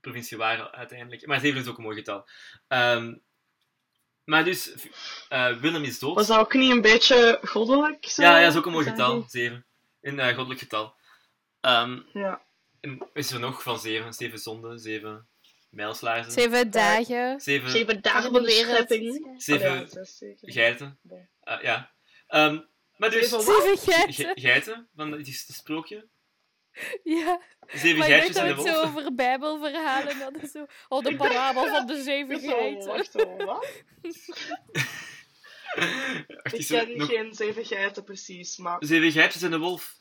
provinciën 0.00 0.38
waren 0.38 0.72
uiteindelijk. 0.72 1.26
Maar 1.26 1.40
7 1.40 1.60
is 1.60 1.66
ook 1.66 1.76
een 1.76 1.82
mooi 1.82 1.96
getal. 1.96 2.28
Ehm, 2.68 3.14
maar 4.24 4.44
dus, 4.44 4.74
eh, 5.28 5.56
Willem 5.56 5.82
is 5.84 5.98
dood. 5.98 6.14
Was 6.14 6.26
dat 6.26 6.38
ook 6.38 6.54
niet 6.54 6.70
een 6.70 6.80
beetje 6.80 7.38
goddelijk? 7.42 8.06
Zo? 8.08 8.22
Ja, 8.22 8.36
ja, 8.36 8.42
dat 8.42 8.52
is 8.52 8.58
ook 8.58 8.66
een 8.66 8.72
mooi 8.72 8.86
getal. 8.86 9.16
je? 9.16 9.24
7. 9.28 9.66
Een 10.00 10.18
eh, 10.18 10.26
goddelijk 10.34 10.60
getal. 10.60 10.96
Ehm, 11.60 12.00
Ja. 12.12 12.42
En 12.82 13.08
is 13.12 13.30
er 13.30 13.40
nog 13.40 13.62
van 13.62 13.78
7? 13.78 14.12
7 14.12 14.38
zonden, 14.38 14.78
7 14.78 15.26
mijlslaarzen, 15.70 16.32
Zeven 16.32 16.70
dagen. 16.70 17.40
7 17.40 17.70
Zeven 17.70 18.02
dagen 18.02 18.32
van 18.32 18.42
de 18.42 18.50
schepping. 18.50 19.34
Zeven 19.36 19.88
geiten. 20.40 20.98
Ah, 21.40 21.62
ja. 21.62 21.90
Ehm, 22.26 22.60
maar 22.96 23.10
dus, 23.10 23.28
Zeven 23.28 23.42
Zeven 23.42 23.78
ge- 23.78 23.92
geiten. 24.12 24.40
geiten 24.42 24.88
van 24.94 25.12
het 25.12 25.28
is 25.28 25.44
het 25.46 25.56
sprookje. 25.56 26.08
Ja, 27.04 27.40
Zeven 27.66 27.98
maar 27.98 28.08
ik 28.08 28.12
geitjes 28.14 28.34
dacht 28.34 28.48
en 28.48 28.56
dat 28.56 28.64
het 28.64 28.74
zo 28.74 28.82
over 28.82 29.14
bijbelverhalen 29.14 30.16
hadden. 30.16 30.48
Zo. 30.48 30.66
Oh, 30.88 31.04
de 31.04 31.16
parabel 31.16 31.66
van 31.66 31.86
de 31.86 32.02
zeven 32.02 32.40
geiten. 32.40 32.86
wacht 32.96 33.12
wat? 33.44 33.66
Ik 36.42 36.52
is 36.52 36.66
ken 36.66 36.96
nog- 36.96 37.08
geen 37.08 37.34
zeven 37.34 37.64
geiten 37.64 38.04
precies, 38.04 38.56
maar... 38.56 38.76
Zeven 38.80 39.12
geitjes 39.12 39.42
en 39.42 39.50
de 39.50 39.58
wolf. 39.58 39.96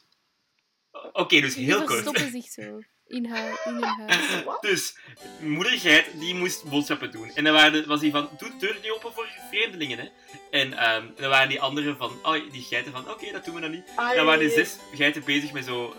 Oké, 1.13 1.41
dus 1.41 1.53
Die 1.55 1.65
heel 1.65 1.77
kort. 1.77 1.89
verstoppen 1.91 2.31
zich 2.31 2.45
zo 2.51 2.79
in, 3.07 3.25
haar, 3.25 3.61
in 3.65 3.73
hun 3.73 3.83
huis. 3.83 4.43
Wat? 4.45 4.61
Dus, 4.61 4.97
moeder 5.41 5.71
geit, 5.79 6.05
die 6.19 6.35
moest 6.35 6.63
boodschappen 6.63 7.11
doen. 7.11 7.31
En 7.35 7.43
dan 7.43 7.53
waren 7.53 7.71
de- 7.73 7.85
was 7.87 7.99
die 7.99 8.11
van, 8.11 8.29
doe 8.37 8.49
de 8.49 8.57
deur 8.57 8.77
niet 8.81 8.91
open 8.91 9.13
voor 9.13 9.27
vreemdelingen, 9.49 9.97
hè. 9.99 10.07
En 10.51 10.73
ehm, 10.73 11.05
dan 11.15 11.29
waren 11.29 11.49
die 11.49 11.61
anderen 11.61 11.97
van, 11.97 12.19
oh, 12.23 12.51
die 12.51 12.61
geiten 12.61 12.91
van, 12.91 13.09
oké, 13.09 13.31
dat 13.31 13.45
doen 13.45 13.55
we 13.55 13.61
dan 13.61 13.71
niet. 13.71 13.83
Ai. 13.95 14.15
Dan 14.15 14.25
waren 14.25 14.47
de 14.47 14.49
zes 14.49 14.77
geiten 14.95 15.23
bezig 15.23 15.51
met 15.51 15.65
zo, 15.65 15.95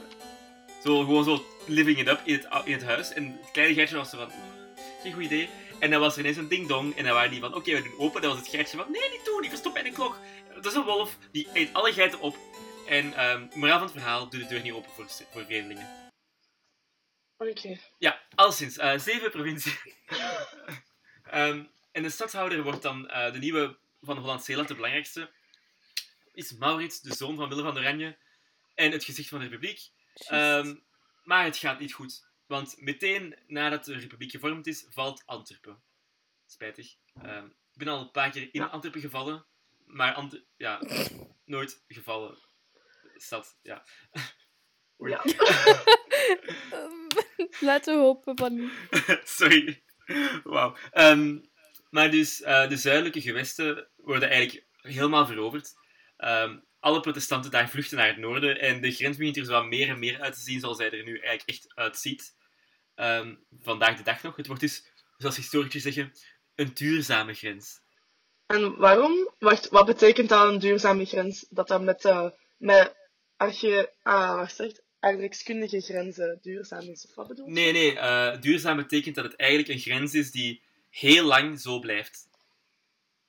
zo 0.85 0.99
gewoon 0.99 1.25
zo 1.25 1.45
living 1.67 1.99
it 1.99 2.09
up 2.09 2.21
in 2.25 2.35
het, 2.35 2.47
in 2.65 2.73
het 2.73 2.85
huis. 2.85 3.13
En 3.13 3.39
het 3.43 3.51
kleine 3.51 3.75
geitje 3.75 3.97
was 3.97 4.11
zo 4.11 4.17
van, 4.19 4.27
"Mm, 4.27 4.75
geen 5.03 5.13
goed 5.13 5.23
idee. 5.23 5.49
En 5.79 5.91
dan 5.91 6.01
was 6.01 6.15
er 6.15 6.21
ineens 6.21 6.37
een 6.37 6.49
ding-dong. 6.49 6.97
En 6.97 7.05
dan 7.05 7.15
waren 7.15 7.31
die 7.31 7.41
van, 7.41 7.55
oké, 7.55 7.75
we 7.75 7.83
doen 7.83 7.99
open. 7.99 8.21
Dan 8.23 8.31
was 8.31 8.39
het 8.41 8.49
geitje 8.49 8.77
van, 8.77 8.87
nee, 8.93 9.11
niet 9.11 9.25
doen, 9.25 9.41
die 9.41 9.51
verstopt 9.51 9.75
bij 9.75 9.83
de 9.83 9.91
klok. 9.91 10.19
Dat 10.55 10.67
is 10.67 10.75
een 10.75 10.85
wolf, 10.85 11.17
die 11.33 11.49
eet 11.53 11.73
alle 11.73 11.93
geiten 11.93 12.21
op. 12.21 12.37
En 12.87 13.15
ehm 13.15 13.47
moraal 13.55 13.79
van 13.79 13.87
het 13.87 13.97
verhaal, 13.97 14.29
doe 14.29 14.41
de 14.41 14.47
deur 14.47 14.63
niet 14.63 14.73
open 14.73 14.91
voor, 14.91 15.07
voor 15.09 15.45
vreemdelingen. 15.45 16.11
Oké. 17.37 17.79
Ja, 17.99 18.23
alleszins. 18.35 18.79
eh 18.79 18.99
zeven 18.99 19.31
provincies. 19.31 19.81
Ehm, 21.23 21.65
en 21.93 22.03
de 22.03 22.11
stadhouder 22.11 22.63
wordt 22.63 22.83
dan 22.83 23.09
eh, 23.09 23.33
de 23.33 23.39
nieuwe 23.39 23.79
van 24.01 24.19
Holland-Zeeland, 24.19 24.69
de 24.69 24.75
belangrijkste. 24.75 25.31
Is 26.33 26.53
Maurits, 26.53 27.01
de 27.01 27.15
zoon 27.15 27.37
van 27.37 27.49
Willem 27.49 27.65
van 27.65 27.79
Oranje. 27.79 28.17
En 28.75 28.93
het 28.93 29.05
gezicht 29.05 29.29
van 29.29 29.39
de 29.39 29.45
republiek. 29.45 29.91
Ehm, 30.15 30.75
maar 31.23 31.45
het 31.45 31.57
gaat 31.57 31.79
niet 31.79 31.93
goed. 31.93 32.27
Want 32.47 32.81
meteen 32.81 33.37
nadat 33.47 33.85
de 33.85 33.99
republiek 33.99 34.31
gevormd 34.31 34.67
is, 34.67 34.87
valt 34.89 35.23
Antwerpen. 35.27 35.83
Spijtig. 36.47 36.97
Ik 37.73 37.79
ben 37.79 37.89
al 37.89 38.01
een 38.01 38.11
paar 38.11 38.31
keer 38.31 38.49
in. 38.53 38.71
Antwerpen 38.71 39.01
gevallen. 39.01 39.45
Maar 39.85 40.15
Ant 40.15 40.41
ja, 40.57 40.81
nooit 41.45 41.85
gevallen. 41.89 42.39
Stad, 43.23 43.59
ja. 43.63 43.85
Ja. 44.97 45.25
Ehm, 46.71 47.03
Laten 47.71 47.95
we 47.95 48.01
hopen 48.01 48.37
van 48.37 48.55
niet. 48.55 48.73
Sorry. 49.39 49.83
Wauw. 50.45 50.77
Ehm, 50.91 51.39
maar 51.91 52.11
dus, 52.11 52.43
eh, 52.43 52.69
de 52.69 52.77
zuidelijke 52.77 53.21
gewesten 53.21 53.89
worden 53.97 54.31
eigenlijk 54.31 54.67
helemaal 54.77 55.27
veroverd. 55.27 55.73
Ehm, 56.17 56.59
alle 56.81 57.01
protestanten 57.01 57.51
daar 57.51 57.69
vluchten 57.69 57.97
naar 57.97 58.07
het 58.07 58.17
noorden 58.17 58.61
en 58.61 58.81
de 58.81 58.91
grens 58.91 59.17
begint 59.17 59.37
er 59.37 59.45
zo 59.45 59.53
wat 59.53 59.67
meer 59.67 59.89
en 59.89 59.99
meer 59.99 60.21
uit 60.21 60.35
te 60.35 60.41
zien 60.41 60.61
zoals 60.61 60.79
hij 60.79 60.91
er 60.91 61.05
nu 61.05 61.19
eigenlijk 61.19 61.49
echt 61.49 61.75
uitziet. 61.75 62.37
Ehm, 62.95 63.35
vandaag 63.61 63.97
de 63.97 64.03
dag 64.03 64.23
nog. 64.23 64.37
Het 64.37 64.47
wordt 64.47 64.63
dus, 64.63 64.93
zoals 65.17 65.37
historici 65.37 65.81
zeggen, 65.81 66.13
een 66.55 66.71
duurzame 66.75 67.35
grens. 67.35 67.81
En 68.47 68.77
waarom? 68.77 69.31
Wacht, 69.39 69.69
wat 69.69 69.87
betekent 69.87 70.29
dat 70.29 70.49
een 70.49 70.59
duurzame 70.59 71.05
grens? 71.05 71.47
Dat 71.51 71.69
dat 71.69 71.83
met, 71.83 72.05
eh, 72.05 72.29
met 72.57 73.02
arche... 73.43 73.93
Ah, 74.03 74.35
wacht, 74.37 74.61
echt? 74.61 74.83
Aardrijkskundige 75.01 75.81
grenzen 75.81 76.39
duurzaam 76.43 76.81
is, 76.89 77.07
of 77.09 77.15
wat 77.15 77.29
bedoel 77.29 77.47
je? 77.47 77.53
Nee, 77.53 77.73
nee. 77.73 77.99
eh, 77.99 78.41
duurzaam 78.41 78.77
betekent 78.77 79.15
dat 79.15 79.25
het 79.25 79.37
eigenlijk 79.37 79.71
een 79.71 79.79
grens 79.79 80.15
is 80.15 80.31
die 80.31 80.63
heel 80.91 81.25
lang 81.25 81.61
zo 81.61 81.79
blijft. 81.79 82.29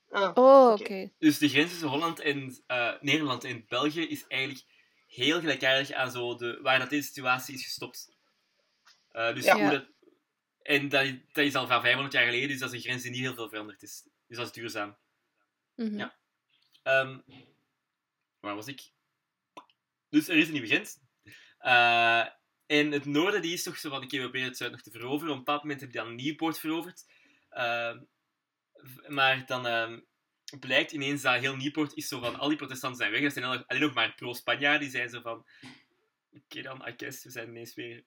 Ah, 0.09 0.31
Oh, 0.37 0.71
Oké. 0.79 1.11
Dus 1.19 1.37
de 1.37 1.49
grens 1.49 1.69
tussen 1.69 1.87
Holland 1.87 2.19
en 2.19 2.57
eh, 2.67 2.93
Nederland 3.01 3.43
en 3.43 3.65
België 3.67 4.01
is 4.07 4.27
eigenlijk 4.27 4.63
heel 5.07 5.39
gelijkaardig 5.39 5.91
aan 5.91 6.11
zo 6.11 6.35
de, 6.35 6.59
waar 6.61 6.79
dat 6.79 6.89
deze 6.89 7.07
situatie 7.07 7.55
is 7.55 7.63
gestopt. 7.63 8.11
Eh, 9.11 9.33
dus 9.35 9.45
Ja. 9.45 9.59
hoe 9.59 9.69
dat, 9.69 9.85
en 10.61 10.89
dat, 10.89 11.05
dat 11.31 11.45
is 11.45 11.55
al 11.55 11.67
van 11.67 11.81
500 11.81 12.13
jaar 12.13 12.25
geleden, 12.25 12.47
dus 12.47 12.59
dat 12.59 12.69
is 12.69 12.75
een 12.75 12.81
grens 12.89 13.01
die 13.01 13.11
niet 13.11 13.21
heel 13.21 13.33
veel 13.35 13.49
veranderd 13.49 13.83
is. 13.83 14.03
Dus 14.27 14.37
dat 14.37 14.45
is 14.45 14.51
duurzaam. 14.53 14.95
Mhm. 15.75 15.97
Ja. 15.97 16.15
Ehm, 16.83 17.17
waar 18.39 18.55
was 18.55 18.67
ik? 18.67 18.81
Dus 20.13 20.27
er 20.27 20.35
is 20.37 20.45
een 20.45 20.51
nieuwe 20.51 20.67
grens. 20.67 20.99
Eh, 21.57 22.27
en 22.65 22.91
het 22.91 23.05
noorden 23.05 23.41
die 23.41 23.53
is 23.53 23.63
toch 23.63 23.77
zo 23.77 23.89
van, 23.89 24.03
oké, 24.03 24.15
we 24.15 24.21
proberen 24.21 24.47
het 24.47 24.57
zuiden 24.57 24.79
nog 24.83 24.93
te 24.93 24.99
veroveren. 24.99 25.31
Op 25.31 25.37
een 25.37 25.43
bepaald 25.43 25.61
moment 25.63 25.81
heb 25.81 25.91
je 25.91 25.97
dan 25.97 26.15
Nieuwpoort 26.15 26.59
veroverd. 26.59 27.05
V- 28.73 29.07
maar 29.07 29.45
dan 29.45 29.67
ehm, 29.67 29.99
blijkt 30.59 30.91
ineens 30.91 31.21
dat 31.21 31.39
heel 31.39 31.55
Nieuwpoort 31.55 31.93
is 31.93 32.07
zo 32.07 32.19
van, 32.19 32.39
al 32.39 32.47
die 32.47 32.57
protestanten 32.57 32.99
zijn 32.99 33.11
weg. 33.11 33.21
Dat 33.21 33.33
zijn 33.33 33.45
alle- 33.45 33.67
alleen 33.67 33.81
nog 33.81 33.93
maar 33.93 34.15
pro-Spanjaarden. 34.15 34.81
Die 34.81 34.89
zijn 34.89 35.09
zo 35.09 35.21
van, 35.21 35.45
oké 36.31 36.61
dan, 36.61 36.87
I 36.87 36.95
we 36.97 37.11
zijn 37.31 37.49
ineens 37.49 37.73
weer 37.73 38.03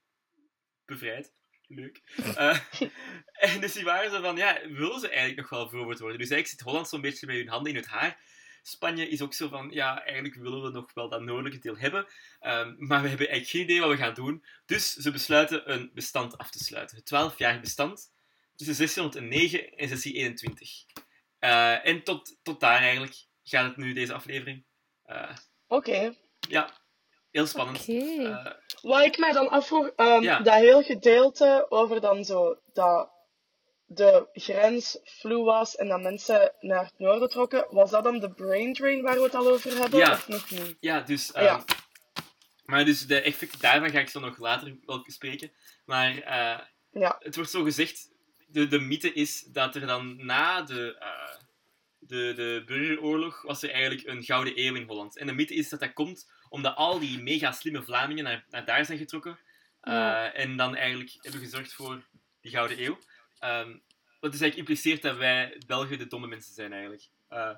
bevrijd. 0.85 1.33
Leuk. 1.67 2.03
Eh, 2.17 2.59
en 3.53 3.61
dus 3.61 3.73
die 3.73 3.85
waren 3.85 4.11
zo 4.11 4.21
van, 4.21 4.37
ja, 4.37 4.69
willen 4.69 5.01
ze 5.01 5.09
eigenlijk 5.09 5.39
nog 5.39 5.49
wel 5.51 5.69
veroverd 5.69 5.99
worden? 5.99 6.19
Dus 6.19 6.31
eigenlijk 6.31 6.59
zit 6.59 6.69
Holland 6.69 6.89
zo'n 6.89 7.01
beetje 7.01 7.27
met 7.27 7.37
hun 7.37 7.49
handen 7.49 7.73
in 7.73 7.79
het 7.79 7.87
haar. 7.87 8.21
Spanje 8.69 9.09
is 9.09 9.23
ook 9.23 9.35
zo 9.35 9.49
van, 9.49 9.71
ja, 9.71 10.05
eigenlijk 10.05 10.35
willen 10.35 10.63
we 10.63 10.71
nog 10.71 10.95
wel 10.95 11.09
dat 11.09 11.21
noordelijke 11.21 11.59
deel 11.59 11.77
hebben. 11.77 12.07
Ehm, 12.41 12.75
maar 12.79 13.03
we 13.03 13.09
hebben 13.09 13.29
eigenlijk 13.29 13.49
geen 13.49 13.63
idee 13.63 13.81
wat 13.81 13.91
we 13.91 13.97
gaan 13.97 14.15
doen. 14.15 14.45
Dus 14.67 14.93
ze 14.95 15.11
besluiten 15.11 15.73
een 15.73 15.91
bestand 15.95 16.39
af 16.39 16.51
te 16.51 16.59
sluiten. 16.65 16.97
Het 16.97 17.07
12-jarig 17.07 17.61
bestand 17.61 18.13
tussen 18.57 18.77
1609 18.77 19.59
en 19.77 19.89
1621. 19.89 20.85
Eh, 21.39 21.87
en 21.87 22.03
tot, 22.03 22.37
tot 22.43 22.61
daar 22.61 22.79
eigenlijk 22.81 23.15
gaat 23.43 23.67
het 23.67 23.77
nu, 23.77 23.93
deze 23.93 24.13
aflevering. 24.15 24.65
Eh, 25.03 25.37
Oké. 25.69 26.15
ja, 26.49 26.71
heel 27.31 27.47
spannend. 27.47 27.89
Eh, 27.89 28.47
Wat 28.83 29.05
ik 29.05 29.19
mij 29.19 29.33
dan 29.33 29.49
afvroeg, 29.49 29.89
ehm, 29.97 30.23
Ja. 30.23 30.41
dat 30.41 30.55
heel 30.55 30.83
gedeelte 30.83 31.67
over 31.69 32.01
dan 32.01 32.25
zo 32.25 32.59
dat 32.73 33.11
de 33.87 34.29
grens 34.33 34.99
vloe 35.05 35.45
was 35.45 35.77
en 35.77 35.89
dat 35.89 36.01
mensen 36.01 36.53
naar 36.61 36.85
het 36.85 36.99
noorden 36.99 37.29
trokken, 37.29 37.67
was 37.71 37.91
dat 37.91 38.05
dan 38.05 38.19
de 38.19 38.31
brain 38.31 38.73
drain 38.75 39.03
waar 39.03 39.15
we 39.17 39.23
het 39.23 39.35
al 39.35 39.49
over 39.49 39.77
hebben? 39.79 39.99
Ja. 39.99 40.13
Of 40.13 40.29
nog 40.29 40.51
niet? 40.51 40.77
Ja, 40.81 41.01
dus... 41.01 41.31
Ja. 41.35 41.41
ehm, 41.41 41.63
Maar 42.65 42.85
dus 42.85 43.07
de 43.07 43.21
effecten 43.21 43.61
daarvan 43.61 43.91
ga 43.91 43.99
ik 43.99 44.09
zo 44.09 44.21
nog 44.21 44.39
later 44.39 44.77
wel 44.87 45.05
spreken. 45.07 45.53
Maar 45.85 46.19
eh, 46.19 46.59
Ja. 46.91 47.17
het 47.19 47.35
wordt 47.35 47.51
zo 47.51 47.63
gezegd... 47.63 48.15
De, 48.49 48.67
de 48.69 48.79
mythe 48.81 49.13
is 49.13 49.43
dat 49.43 49.75
er 49.75 49.87
dan 49.87 50.27
na 50.27 50.63
de, 50.63 50.97
eh, 50.99 51.37
de, 51.99 52.33
de 52.37 52.63
burgeroorlog 52.67 53.43
was 53.43 53.63
er 53.63 53.71
eigenlijk 53.71 54.07
een 54.07 54.23
gouden 54.23 54.53
eeuw 54.59 54.75
in 54.75 54.87
Holland. 54.87 55.17
En 55.19 55.27
de 55.27 55.33
mythe 55.33 55.55
is 55.55 55.69
dat 55.69 55.81
dat 55.81 55.93
komt 55.93 56.31
omdat 56.49 56.77
al 56.77 56.99
die 56.99 57.23
mega 57.23 57.53
slimme 57.53 57.83
Vlamingen 57.83 58.25
naar, 58.25 58.45
naar 58.51 58.65
daar 58.65 58.85
zijn 58.85 58.99
getrokken. 58.99 59.39
eh, 59.81 59.93
Ja. 59.93 60.33
En 60.33 60.57
dan 60.57 60.77
eigenlijk 60.77 61.11
hebben 61.21 61.41
gezorgd 61.41 61.73
voor 61.73 62.07
die 62.41 62.51
gouden 62.51 62.83
eeuw. 62.83 62.99
Ehm, 63.39 63.77
wat 64.21 64.33
dus 64.33 64.41
eigenlijk 64.41 64.57
impliceert 64.57 65.03
dat 65.03 65.17
wij 65.17 65.63
Belgen 65.67 65.99
de 65.99 66.07
domme 66.07 66.27
mensen 66.27 66.55
zijn 66.55 66.73
eigenlijk. 66.73 67.03
Eh, 67.29 67.51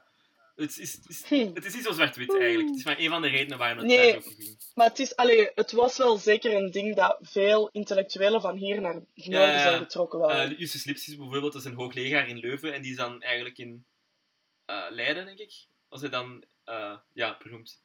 het, 0.57 0.79
is, 0.79 0.93
het, 0.93 1.09
is, 1.09 1.25
Hm. 1.25 1.55
het 1.55 1.64
is 1.64 1.75
niet 1.75 1.85
zo 1.85 1.93
zwart-wit 1.93 2.38
eigenlijk. 2.38 2.69
Het 2.69 2.79
is 2.79 2.85
maar 2.85 2.99
een 2.99 3.09
van 3.09 3.23
de 3.23 3.29
redenen 3.29 3.59
waarom 3.59 3.79
het 3.79 3.87
Nee. 3.87 4.12
daar 4.12 4.17
over 4.17 4.33
ging. 4.33 4.59
Maar 4.75 4.88
het, 4.88 4.99
is, 4.99 5.17
allee, 5.17 5.51
het 5.55 5.73
was 5.73 5.97
wel 5.97 6.17
zeker 6.17 6.55
een 6.55 6.71
ding 6.71 6.97
dat 6.97 7.19
veel 7.21 7.69
intellectuelen 7.69 8.41
van 8.41 8.57
hier 8.57 8.81
naar 8.81 8.95
noorden 9.14 9.53
ja. 9.53 9.62
zijn 9.62 9.79
getrokken. 9.79 10.19
Wel. 10.19 10.31
Eh, 10.31 10.59
Justus 10.59 10.85
Lipsius 10.85 11.17
bijvoorbeeld, 11.17 11.53
dat 11.53 11.62
is 11.62 11.69
een 11.69 11.77
hoog 11.77 11.95
leger 11.95 12.27
in 12.27 12.38
Leuven. 12.38 12.75
En 12.75 12.83
die 12.83 12.91
is 12.91 12.97
dan 12.97 13.23
eigenlijk 13.23 13.59
in 13.59 13.87
eh, 14.64 14.87
Leiden, 14.91 15.25
denk 15.25 15.38
ik. 15.38 15.53
Was 15.88 16.01
hij 16.01 16.11
dan, 16.11 16.45
ja, 17.12 17.37
beroemd. 17.43 17.83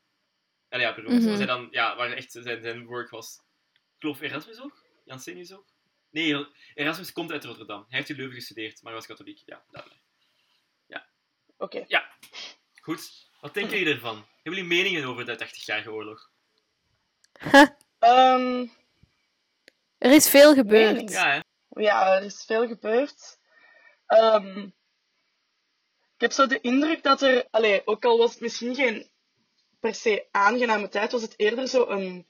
Ja, 0.70 0.80
ja, 0.80 0.96
beroemd. 0.96 1.20
Mhm. 1.20 1.28
Was 1.30 1.38
hij 1.38 1.48
dan, 1.48 1.68
ja, 1.72 1.96
waar 1.96 2.12
echt 2.12 2.32
zijn, 2.32 2.62
zijn 2.62 2.86
work 2.86 3.10
was. 3.10 3.42
Ik 3.74 4.00
geloof 4.00 4.22
Erasmus 4.22 4.62
ook? 4.62 4.86
Jansenius 5.06 5.54
ook? 5.54 5.73
Nee, 6.14 6.46
Erasmus 6.74 7.12
komt 7.12 7.32
uit 7.32 7.44
Rotterdam. 7.44 7.86
Hij 7.90 7.98
heeft 7.98 8.10
in 8.10 8.16
Leuven 8.16 8.36
gestudeerd, 8.36 8.74
maar 8.82 8.92
hij 8.92 9.02
was 9.02 9.06
katholiek. 9.10 9.42
Ja, 9.46 9.64
duidelijk. 9.72 10.02
Oké. 11.58 11.86
Goed. 12.82 13.30
Wat 13.42 13.54
denken 13.54 13.78
jullie 13.78 13.94
ervan? 13.94 14.16
Hebben 14.16 14.54
jullie 14.62 14.64
meningen 14.64 15.06
over 15.06 15.26
de 15.26 15.48
80-jarige 15.48 15.92
oorlog? 15.92 16.32
Ehm, 18.00 18.66
Er 19.98 20.12
is 20.12 20.30
veel 20.30 20.54
gebeurd. 20.54 20.92
Mening. 20.94 21.12
Ja, 21.12 21.32
hè? 21.32 21.40
ja, 21.82 22.16
er 22.16 22.24
is 22.24 22.44
veel 22.46 22.68
gebeurd. 22.68 23.40
Ehm, 24.06 24.58
ik 26.16 26.22
heb 26.22 26.32
zo 26.32 26.48
de 26.48 26.62
indruk 26.62 27.04
dat 27.04 27.22
er, 27.22 27.48
allee, 27.52 27.88
ook 27.88 28.06
al 28.06 28.18
was 28.18 28.32
het 28.32 28.42
misschien 28.42 28.76
geen 28.76 29.12
per 29.80 29.96
se 29.96 30.28
aangename 30.32 30.90
tijd, 30.90 31.12
was 31.12 31.22
het 31.22 31.40
eerder 31.40 31.68
zo 31.68 31.88
een, 31.88 32.28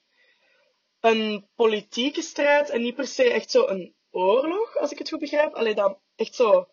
een 1.04 1.48
politieke 1.56 2.22
strijd 2.22 2.70
en 2.70 2.82
niet 2.82 2.96
per 2.96 3.08
se 3.08 3.32
echt 3.32 3.52
zo 3.52 3.68
een 3.68 3.94
oorlog, 4.12 4.78
als 4.78 4.92
ik 4.92 4.98
het 4.98 5.10
goed 5.10 5.20
begrijp. 5.20 5.54
Allee, 5.54 5.76
dan 5.76 5.98
echt 6.16 6.36
zo 6.36 6.68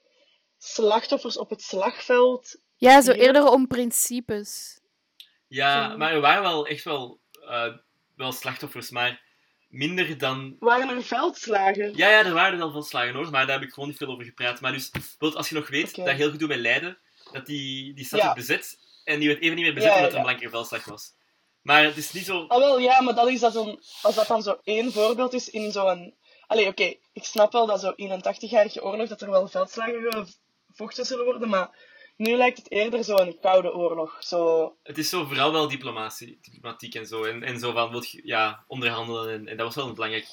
slachtoffers 0.59 1.37
op 1.38 1.51
het 1.51 1.62
slagveld. 1.62 2.57
Ja, 2.77 3.01
zo 3.03 3.12
eerder 3.12 3.47
om 3.47 3.66
principes. 3.66 4.81
Ja, 5.47 5.90
Zo. 5.90 5.97
maar 5.97 6.12
er 6.12 6.21
waren 6.21 6.43
wel 6.43 6.66
echt 6.66 6.85
wel, 6.85 7.21
eh, 7.49 7.75
wel 8.16 8.33
slachtoffers, 8.33 8.90
maar 8.90 9.23
minder 9.69 10.19
dan 10.19 10.57
Waren 10.59 10.88
er 10.97 11.03
veldslagen? 11.03 11.97
Ja, 11.97 12.09
ja, 12.09 12.25
er 12.25 12.33
waren 12.33 12.53
er 12.53 12.59
wel 12.59 12.71
veel 12.73 12.83
slagen 12.83 13.14
hoor, 13.14 13.31
maar 13.31 13.47
daar 13.47 13.59
heb 13.59 13.69
ik 13.69 13.75
gewoon 13.75 13.88
niet 13.88 13.99
veel 13.99 14.09
over 14.09 14.25
gepraat. 14.25 14.61
Maar 14.61 14.73
dus, 14.73 14.90
bijvoorbeeld 14.90 15.37
als 15.37 15.49
je 15.49 15.55
nog 15.55 15.69
weet, 15.69 15.88
Oké. 15.88 16.05
dat 16.05 16.14
heel 16.16 16.31
gedoe 16.31 16.49
met 16.49 16.59
Leiden, 16.59 16.99
dat 17.33 17.47
die, 17.47 17.95
die 17.95 18.05
stad 18.05 18.19
Ja. 18.19 18.25
werd 18.25 18.37
bezet, 18.37 18.79
en 19.05 19.19
die 19.19 19.29
werd 19.29 19.40
even 19.40 19.57
niet 19.57 19.64
meer 19.64 19.75
bezet 19.75 19.90
Ja, 19.90 19.97
omdat 19.97 20.11
ja, 20.12 20.16
er 20.16 20.23
een 20.23 20.27
ja. 20.27 20.33
blankere 20.33 20.51
veldslag 20.57 20.85
was. 20.85 21.12
Maar 21.62 21.85
het 21.85 21.96
is 21.96 22.12
niet 22.12 22.25
zo... 22.25 22.44
Ah, 22.49 22.59
wel, 22.59 22.79
ja, 22.79 23.01
maar 23.01 23.14
dat 23.14 23.29
is 23.29 23.40
dat 23.40 23.53
zo'n... 23.53 23.81
Als 24.03 24.14
dat 24.14 24.27
dan 24.27 24.42
zo 24.42 24.61
één 24.64 24.92
voorbeeld 24.92 25.33
is 25.33 25.51
in 25.51 25.73
zo'n... 25.73 26.14
Allee, 26.46 26.66
oké, 26.66 26.94
ik 27.12 27.25
snap 27.25 27.53
wel 27.53 27.66
dat 27.66 27.81
zo 27.81 27.92
in 27.96 28.11
een 28.11 28.25
80-jarige 28.25 28.83
oorlog 28.83 29.09
dat 29.09 29.20
er 29.20 29.31
wel 29.31 29.49
veldslagen 29.49 30.27
gevochten 30.70 31.05
zullen 31.05 31.25
worden, 31.25 31.49
maar 31.49 31.70
nu 32.16 32.37
lijkt 32.37 32.59
het 32.59 32.70
eerder 32.70 33.05
zo 33.05 33.16
een 33.16 33.38
koude 33.40 33.75
oorlog. 33.75 34.16
Zo... 34.23 34.73
Het 34.83 34.99
is 34.99 35.09
zo 35.09 35.25
vooral 35.25 35.53
wel 35.53 35.68
diplomatie, 35.68 36.38
diplomatiek 36.42 36.94
en 36.94 37.07
zo. 37.07 37.25
En, 37.25 37.42
en 37.42 37.59
zo 37.59 37.73
van, 37.73 37.90
wilt 37.90 38.11
ja, 38.11 38.64
onderhandelen. 38.66 39.33
En, 39.33 39.49
en 39.49 39.57
dat 39.57 39.66
was 39.66 39.75
wel 39.75 39.87
een 39.87 39.94
belangrijk 39.94 40.27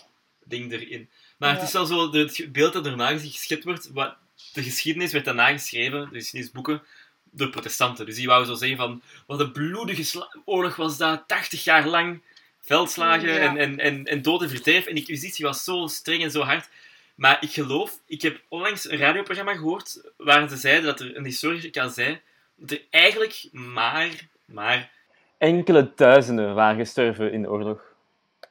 ding 0.43 0.71
erin. 0.71 1.09
Maar 1.37 1.53
het 1.53 1.61
is 1.61 1.71
wel 1.71 1.85
zo, 1.85 2.11
het 2.11 2.51
beeld 2.51 2.73
dat 2.73 2.87
gezien 2.87 3.31
geschept 3.31 3.63
wordt, 3.63 3.89
wat, 3.93 4.15
de 4.53 4.63
geschiedenis 4.63 5.11
werd 5.11 5.25
daarna 5.25 5.47
geschreven, 5.47 6.09
de 6.11 6.19
geschiedenisboeken, 6.19 6.83
door 7.31 7.49
protestanten. 7.49 8.05
Dus 8.05 8.15
die 8.15 8.27
wouden 8.27 8.47
zo 8.47 8.55
zeggen 8.55 8.77
van, 8.77 9.01
wat 9.25 9.39
een 9.39 9.51
bloedige 9.51 10.27
oorlog 10.45 10.75
was 10.75 10.97
dat, 10.97 11.23
80 11.27 11.63
jaar 11.63 11.87
lang, 11.87 12.21
veldslagen 12.59 13.33
Ja. 13.33 13.39
en, 13.39 13.57
en, 13.57 13.79
en, 13.79 14.05
en 14.05 14.21
dood 14.21 14.41
en 14.41 14.49
verderf. 14.49 14.85
En 14.85 14.93
de 14.93 14.99
inquisitie 14.99 15.45
was 15.45 15.63
zo 15.63 15.87
streng 15.87 16.23
en 16.23 16.31
zo 16.31 16.41
hard. 16.41 16.69
Maar 17.15 17.37
ik 17.39 17.51
geloof, 17.51 17.99
ik 18.05 18.21
heb 18.21 18.41
onlangs 18.47 18.89
een 18.89 18.97
radioprogramma 18.97 19.53
gehoord, 19.53 20.01
waar 20.17 20.49
ze 20.49 20.57
zeiden 20.57 20.83
dat 20.83 20.99
er 20.99 21.17
een 21.17 21.25
historica 21.25 21.89
zei, 21.89 22.21
dat 22.55 22.71
er 22.71 22.81
eigenlijk 22.89 23.47
maar, 23.51 24.27
maar 24.45 24.95
Enkele 25.37 25.91
duizenden 25.95 26.55
waren 26.55 26.77
gestorven 26.77 27.31
in 27.31 27.41
de 27.41 27.49
oorlog. 27.49 27.81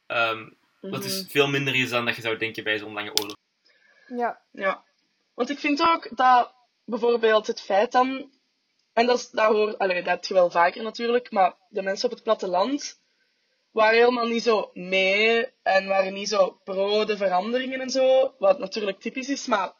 Ehm, 0.06 0.48
wat 0.80 1.02
dus 1.02 1.20
mhm. 1.20 1.30
veel 1.30 1.48
minder 1.48 1.74
is 1.74 1.90
dan 1.90 2.04
dat 2.04 2.16
je 2.16 2.22
zou 2.22 2.36
denken 2.36 2.64
bij 2.64 2.78
zo'n 2.78 2.92
lange 2.92 3.12
oorlog. 3.20 3.36
Ja. 4.08 4.38
Ja. 4.50 4.82
Want 5.34 5.50
ik 5.50 5.58
vind 5.58 5.80
ook 5.80 6.08
dat 6.16 6.52
bijvoorbeeld 6.84 7.46
het 7.46 7.62
feit 7.62 7.92
dan... 7.92 8.30
En 8.96 9.06
dat, 9.06 9.18
is, 9.18 9.30
dat, 9.30 9.52
hoor, 9.52 9.76
allee, 9.76 10.02
dat 10.02 10.12
heb 10.12 10.24
je 10.24 10.34
wel 10.34 10.50
vaker 10.50 10.82
natuurlijk, 10.82 11.30
maar 11.30 11.54
de 11.68 11.82
mensen 11.82 12.08
op 12.08 12.14
het 12.14 12.22
platteland 12.22 13.00
waren 13.70 13.98
helemaal 13.98 14.26
niet 14.26 14.42
zo 14.42 14.70
mee 14.74 15.46
en 15.62 15.86
waren 15.86 16.12
niet 16.12 16.28
zo 16.28 16.60
pro 16.64 17.04
de 17.04 17.16
veranderingen 17.16 17.80
en 17.80 17.90
zo, 17.90 18.34
wat 18.38 18.58
natuurlijk 18.58 19.00
typisch 19.00 19.28
is, 19.28 19.46
maar 19.46 19.72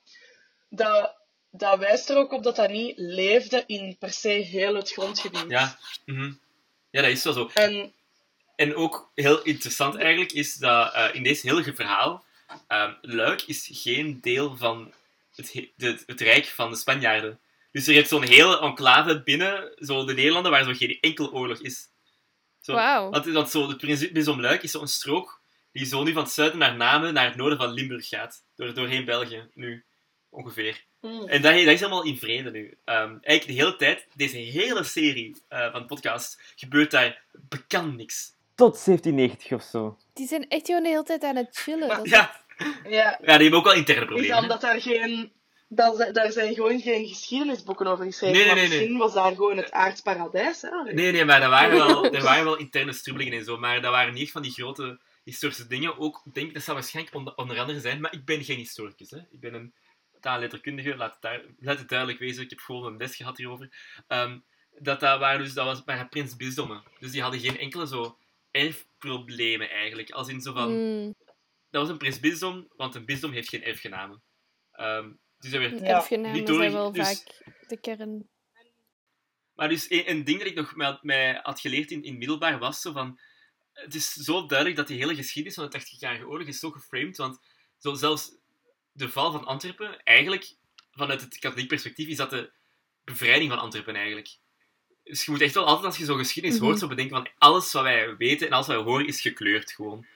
dat, 0.69 1.17
dat 1.51 1.79
wijst 1.79 2.11
er 2.11 2.17
ook 2.17 2.33
op 2.33 2.43
dat 2.43 2.57
dat 2.57 2.71
niet 2.71 2.99
leefde 2.99 3.65
in 3.67 3.97
per 3.99 4.13
se 4.13 4.29
heel 4.29 4.75
het 4.75 4.93
grondgebied. 4.93 5.45
Ja, 5.49 5.79
mhm. 6.05 6.33
ja 6.91 7.03
dat 7.03 7.11
is 7.11 7.25
wel 7.25 7.33
zo. 7.33 7.51
En 7.55 7.95
En 8.57 8.75
ook 8.75 9.11
heel 9.15 9.43
interessant 9.43 9.97
eigenlijk 9.97 10.33
is 10.33 10.55
dat 10.55 10.93
eh, 10.93 11.15
in 11.15 11.23
deze 11.23 11.49
hele 11.49 11.75
verhaal, 11.75 12.25
ehm, 12.69 12.93
Luik 13.01 13.43
is 13.43 13.69
geen 13.73 14.21
deel 14.21 14.57
van 14.57 14.93
het, 15.35 15.53
het 16.07 16.21
rijk 16.21 16.45
van 16.45 16.71
de 16.71 16.77
Spanjaarden. 16.77 17.41
Dus 17.77 17.87
er 17.87 17.95
heeft 17.95 18.09
zo'n 18.09 18.23
hele 18.23 18.61
enclave 18.61 19.23
binnen 19.23 19.73
zo 19.77 20.05
de 20.05 20.15
Nederlanden 20.15 20.53
waar 20.53 20.65
zo 20.65 20.73
geen 20.73 20.99
enkel 21.01 21.33
oorlog 21.33 21.61
is. 21.61 21.89
Zo, 22.61 22.73
Wauw. 22.73 23.11
Want, 23.11 23.27
want 23.27 23.51
zo, 23.51 23.69
het 23.69 23.77
principe 23.79 24.31
om 24.31 24.41
Luik 24.41 24.63
is 24.63 24.71
zo'n 24.71 24.89
strook 24.89 25.41
die 25.73 25.87
zo 25.87 26.03
nu 26.03 26.13
van 26.13 26.23
het 26.23 26.33
zuiden 26.33 26.59
naar 26.59 26.77
Namen 26.77 27.15
naar 27.15 27.27
het 27.27 27.37
noorden 27.37 27.59
van 27.59 27.73
Limburg 27.73 28.09
gaat. 28.09 28.43
Door, 28.55 28.75
doorheen 28.75 29.05
België, 29.05 29.49
nu. 29.55 29.85
Ongeveer. 30.31 30.85
mm, 31.01 31.29
En 31.29 31.43
dat, 31.43 31.53
dat 31.53 31.67
is 31.67 31.81
helemaal 31.81 32.05
in 32.05 32.19
vrede 32.19 32.51
nu. 32.51 32.79
Ehm, 32.85 33.17
eigenlijk 33.23 33.47
de 33.47 33.65
hele 33.65 33.77
tijd, 33.77 34.07
deze 34.15 34.37
hele 34.37 34.85
serie 34.85 35.43
eh, 35.49 35.73
van 35.73 35.87
podcast, 35.87 36.41
gebeurt 36.55 36.91
daar 36.91 37.23
bekend 37.33 37.97
niks. 37.97 38.33
tot 38.55 38.85
1790 38.85 39.53
of 39.53 39.63
zo. 39.63 39.99
Die 40.13 40.27
zijn 40.27 40.49
echt 40.49 40.67
gewoon 40.67 40.83
de 40.83 40.89
hele 40.89 41.03
tijd 41.03 41.23
aan 41.23 41.37
het 41.37 41.57
chillen. 41.57 41.87
Maar, 41.89 41.97
Dat 42.05 42.05
is 42.07 42.11
ja, 42.11 42.45
Ja, 42.89 42.89
ja, 42.91 43.19
die 43.21 43.31
hebben 43.43 43.53
ook 43.59 43.65
wel 43.65 43.75
interne 43.75 44.01
is 44.01 44.07
problemen. 44.07 44.35
dan 44.35 44.43
hè. 44.43 44.49
dat 44.49 44.61
daar 44.61 44.81
geen... 44.81 45.35
Dat, 45.69 46.15
daar 46.15 46.33
zijn 46.33 46.55
gewoon 46.55 46.81
geen 46.81 47.07
geschiedenisboeken 47.07 47.87
over 47.87 48.05
geschreven. 48.05 48.37
Nee, 48.37 48.55
nee, 48.55 48.69
misschien 48.69 48.97
was 48.97 49.15
daar 49.15 49.35
gewoon 49.35 49.57
het 49.57 49.71
aardsparadijs. 49.71 50.63
Hè? 50.63 50.93
Nee, 50.93 51.13
nee, 51.13 51.25
maar 51.25 51.43
er 51.43 51.49
waren 51.49 51.77
wel, 51.77 52.05
er 52.13 52.23
waren 52.23 52.45
wel 52.45 52.57
interne 52.57 52.93
strubbelingen 52.93 53.39
en 53.39 53.45
zo, 53.45 53.59
maar 53.59 53.81
dat 53.81 53.93
waren 53.93 54.15
niet 54.15 54.31
van 54.31 54.43
die 54.43 54.53
grote 54.53 55.01
historische 55.25 55.67
dingen. 55.67 55.99
Ook, 55.99 56.23
ik 56.25 56.35
denk, 56.35 56.55
dat 56.55 56.63
zou 56.63 56.77
waarschijnlijk 56.77 57.17
onder, 57.17 57.35
onder 57.35 57.59
andere 57.59 57.81
zijn, 57.81 58.01
maar 58.01 58.13
ik 58.13 58.25
ben 58.25 58.45
geen 58.45 58.57
historicus. 58.57 59.11
Hè. 59.11 59.19
Ik 59.19 59.41
ben 59.41 59.55
een 59.55 59.75
taalletterkundige, 60.21 60.97
laat 60.97 61.13
het, 61.13 61.23
daar, 61.23 61.43
laat 61.59 61.79
het 61.79 61.89
duidelijk 61.89 62.19
wezen, 62.19 62.43
ik 62.43 62.51
heb 62.51 62.59
gewoon 62.59 62.87
een 62.87 62.97
les 62.97 63.17
gehad 63.17 63.37
hierover. 63.37 63.73
Ehm, 64.07 64.39
dat, 64.79 65.01
dat, 65.01 65.19
waren 65.19 65.45
dus, 65.45 65.55
dat 65.55 65.65
was 65.65 65.85
bij 65.85 66.07
prinsbisdommen. 66.07 66.83
Dus 66.99 67.11
die 67.11 67.23
hadden 67.23 67.41
geen 67.41 67.59
enkele 67.59 67.87
zo 67.87 68.19
erfproblemen 68.51 69.71
eigenlijk. 69.71 70.11
Als 70.11 70.29
in 70.29 70.41
zo 70.41 70.53
van, 70.53 70.71
Mm, 70.71 71.15
dat 71.71 71.81
was 71.81 71.91
een 71.91 71.99
prinsbisdom, 71.99 72.69
want 72.77 72.95
een 72.95 73.05
bisdom 73.05 73.33
heeft 73.33 73.49
geen 73.49 73.65
erfgenamen. 73.65 74.23
Ehm, 74.73 75.13
dus 75.51 75.61
dat 75.61 75.71
werd 75.71 75.81
Ja. 75.81 75.95
erfgenamen 75.97 76.33
niet 76.39 76.49
zijn 76.49 76.73
wel 76.73 76.93
dus- 76.93 77.07
vaak 77.07 77.43
de 77.69 77.77
kern. 77.81 78.29
Maar 79.55 79.69
dus 79.69 79.91
een, 79.91 80.11
een 80.11 80.25
ding 80.25 80.39
dat 80.39 80.47
ik 80.47 80.55
nog 80.55 80.77
mij, 80.77 80.99
mij 81.03 81.41
had 81.43 81.61
geleerd 81.61 81.91
in, 81.91 82.03
in 82.03 82.19
middelbaar 82.19 82.59
was 82.59 82.81
zo 82.81 82.93
van... 82.93 83.19
Het 83.73 83.95
is 83.95 84.13
zo 84.13 84.47
duidelijk 84.47 84.77
dat 84.79 84.87
die 84.87 84.97
hele 84.99 85.15
geschiedenis 85.15 85.59
van 85.59 85.71
de 85.71 85.81
80-jarige 85.81 86.27
oorlog 86.27 86.47
is 86.49 86.59
zo 86.59 86.71
geframed, 86.71 87.17
want 87.17 87.39
zo 87.79 87.95
zelfs 87.95 88.31
de 88.93 89.09
val 89.09 89.33
van 89.33 89.45
Antwerpen, 89.47 90.03
eigenlijk, 90.03 90.55
vanuit 90.91 91.21
het 91.21 91.39
katholiek 91.39 91.69
perspectief, 91.69 92.09
is 92.09 92.17
dat 92.17 92.31
de 92.31 92.51
bevrijding 93.05 93.51
van 93.51 93.59
Antwerpen 93.61 93.95
eigenlijk. 93.95 94.29
Dus 95.05 95.25
je 95.25 95.31
moet 95.31 95.41
echt 95.41 95.55
wel 95.55 95.65
altijd, 95.65 95.85
als 95.87 95.97
je 95.97 96.05
zo'n 96.05 96.19
geschiedenis 96.19 96.57
Mhm. 96.59 96.67
hoort, 96.67 96.79
zo 96.79 96.89
bedenken 96.89 97.17
van 97.17 97.29
alles 97.39 97.73
wat 97.73 97.83
wij 97.83 98.17
weten 98.17 98.47
en 98.47 98.53
alles 98.53 98.67
wat 98.67 98.77
wij 98.77 98.85
horen 98.85 99.07
is 99.07 99.21
gekleurd 99.21 99.73
gewoon. 99.73 100.07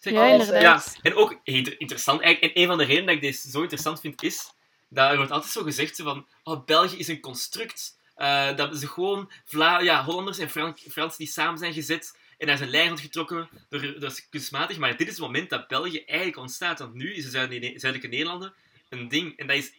Zeg, 0.00 0.12
Ja, 0.12 0.28
alles, 0.32 0.46
inderdaad. 0.46 0.92
ja, 0.94 1.00
en 1.10 1.14
ook 1.16 1.40
inter- 1.44 1.80
interessant, 1.80 2.20
eigenlijk, 2.20 2.54
en 2.54 2.60
een 2.62 2.68
van 2.68 2.78
de 2.78 2.84
redenen 2.84 3.06
dat 3.06 3.14
ik 3.14 3.20
deze 3.20 3.50
zo 3.50 3.60
interessant 3.60 4.00
vind, 4.00 4.22
is 4.22 4.52
dat 4.94 5.10
er 5.10 5.16
wordt 5.16 5.30
altijd 5.32 5.52
zo 5.52 5.62
gezegd 5.62 5.96
zo 5.96 6.04
van, 6.04 6.26
oh, 6.42 6.64
België 6.64 6.98
is 6.98 7.08
een 7.08 7.20
construct. 7.20 7.98
eh, 8.14 8.56
dat 8.56 8.76
ze 8.76 8.86
gewoon 8.86 9.30
Vla 9.44 9.80
ja, 9.80 10.04
Hollanders 10.04 10.38
en 10.38 10.50
Fran 10.50 10.78
Fransen 10.78 11.18
die 11.18 11.32
samen 11.32 11.58
zijn 11.58 11.72
gezet 11.72 12.18
en 12.38 12.46
daar 12.46 12.54
is 12.54 12.60
een 12.60 12.70
lijn 12.70 12.88
rondgetrokken, 12.88 13.48
door, 13.68 13.98
dat 13.98 14.12
is 14.12 14.28
kunstmatig. 14.28 14.78
Maar 14.78 14.96
dit 14.96 15.06
is 15.06 15.12
het 15.12 15.22
moment 15.22 15.50
dat 15.50 15.68
België 15.68 16.04
eigenlijk 16.04 16.38
ontstaat, 16.38 16.78
want 16.78 16.94
nu 16.94 17.14
is 17.14 17.24
de 17.24 17.30
Zuid 17.30 17.50
Zuidelijke 17.50 18.08
Nederlanden 18.08 18.54
een 18.88 19.08
ding 19.08 19.36
en 19.38 19.46
dat 19.46 19.56
is 19.56 19.72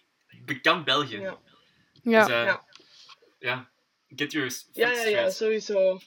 bekend 0.45 0.86
België. 0.86 1.19
Ja. 1.19 1.38
Ja. 2.04 2.25
Dus, 2.25 2.34
eh, 2.36 2.43
Ja. 2.45 2.65
ja, 3.39 3.69
get 4.15 4.32
your 4.32 4.51
facts 4.51 4.69
Ja, 4.73 4.91
ja, 4.91 5.04
ja, 5.04 5.30
sowieso. 5.30 5.99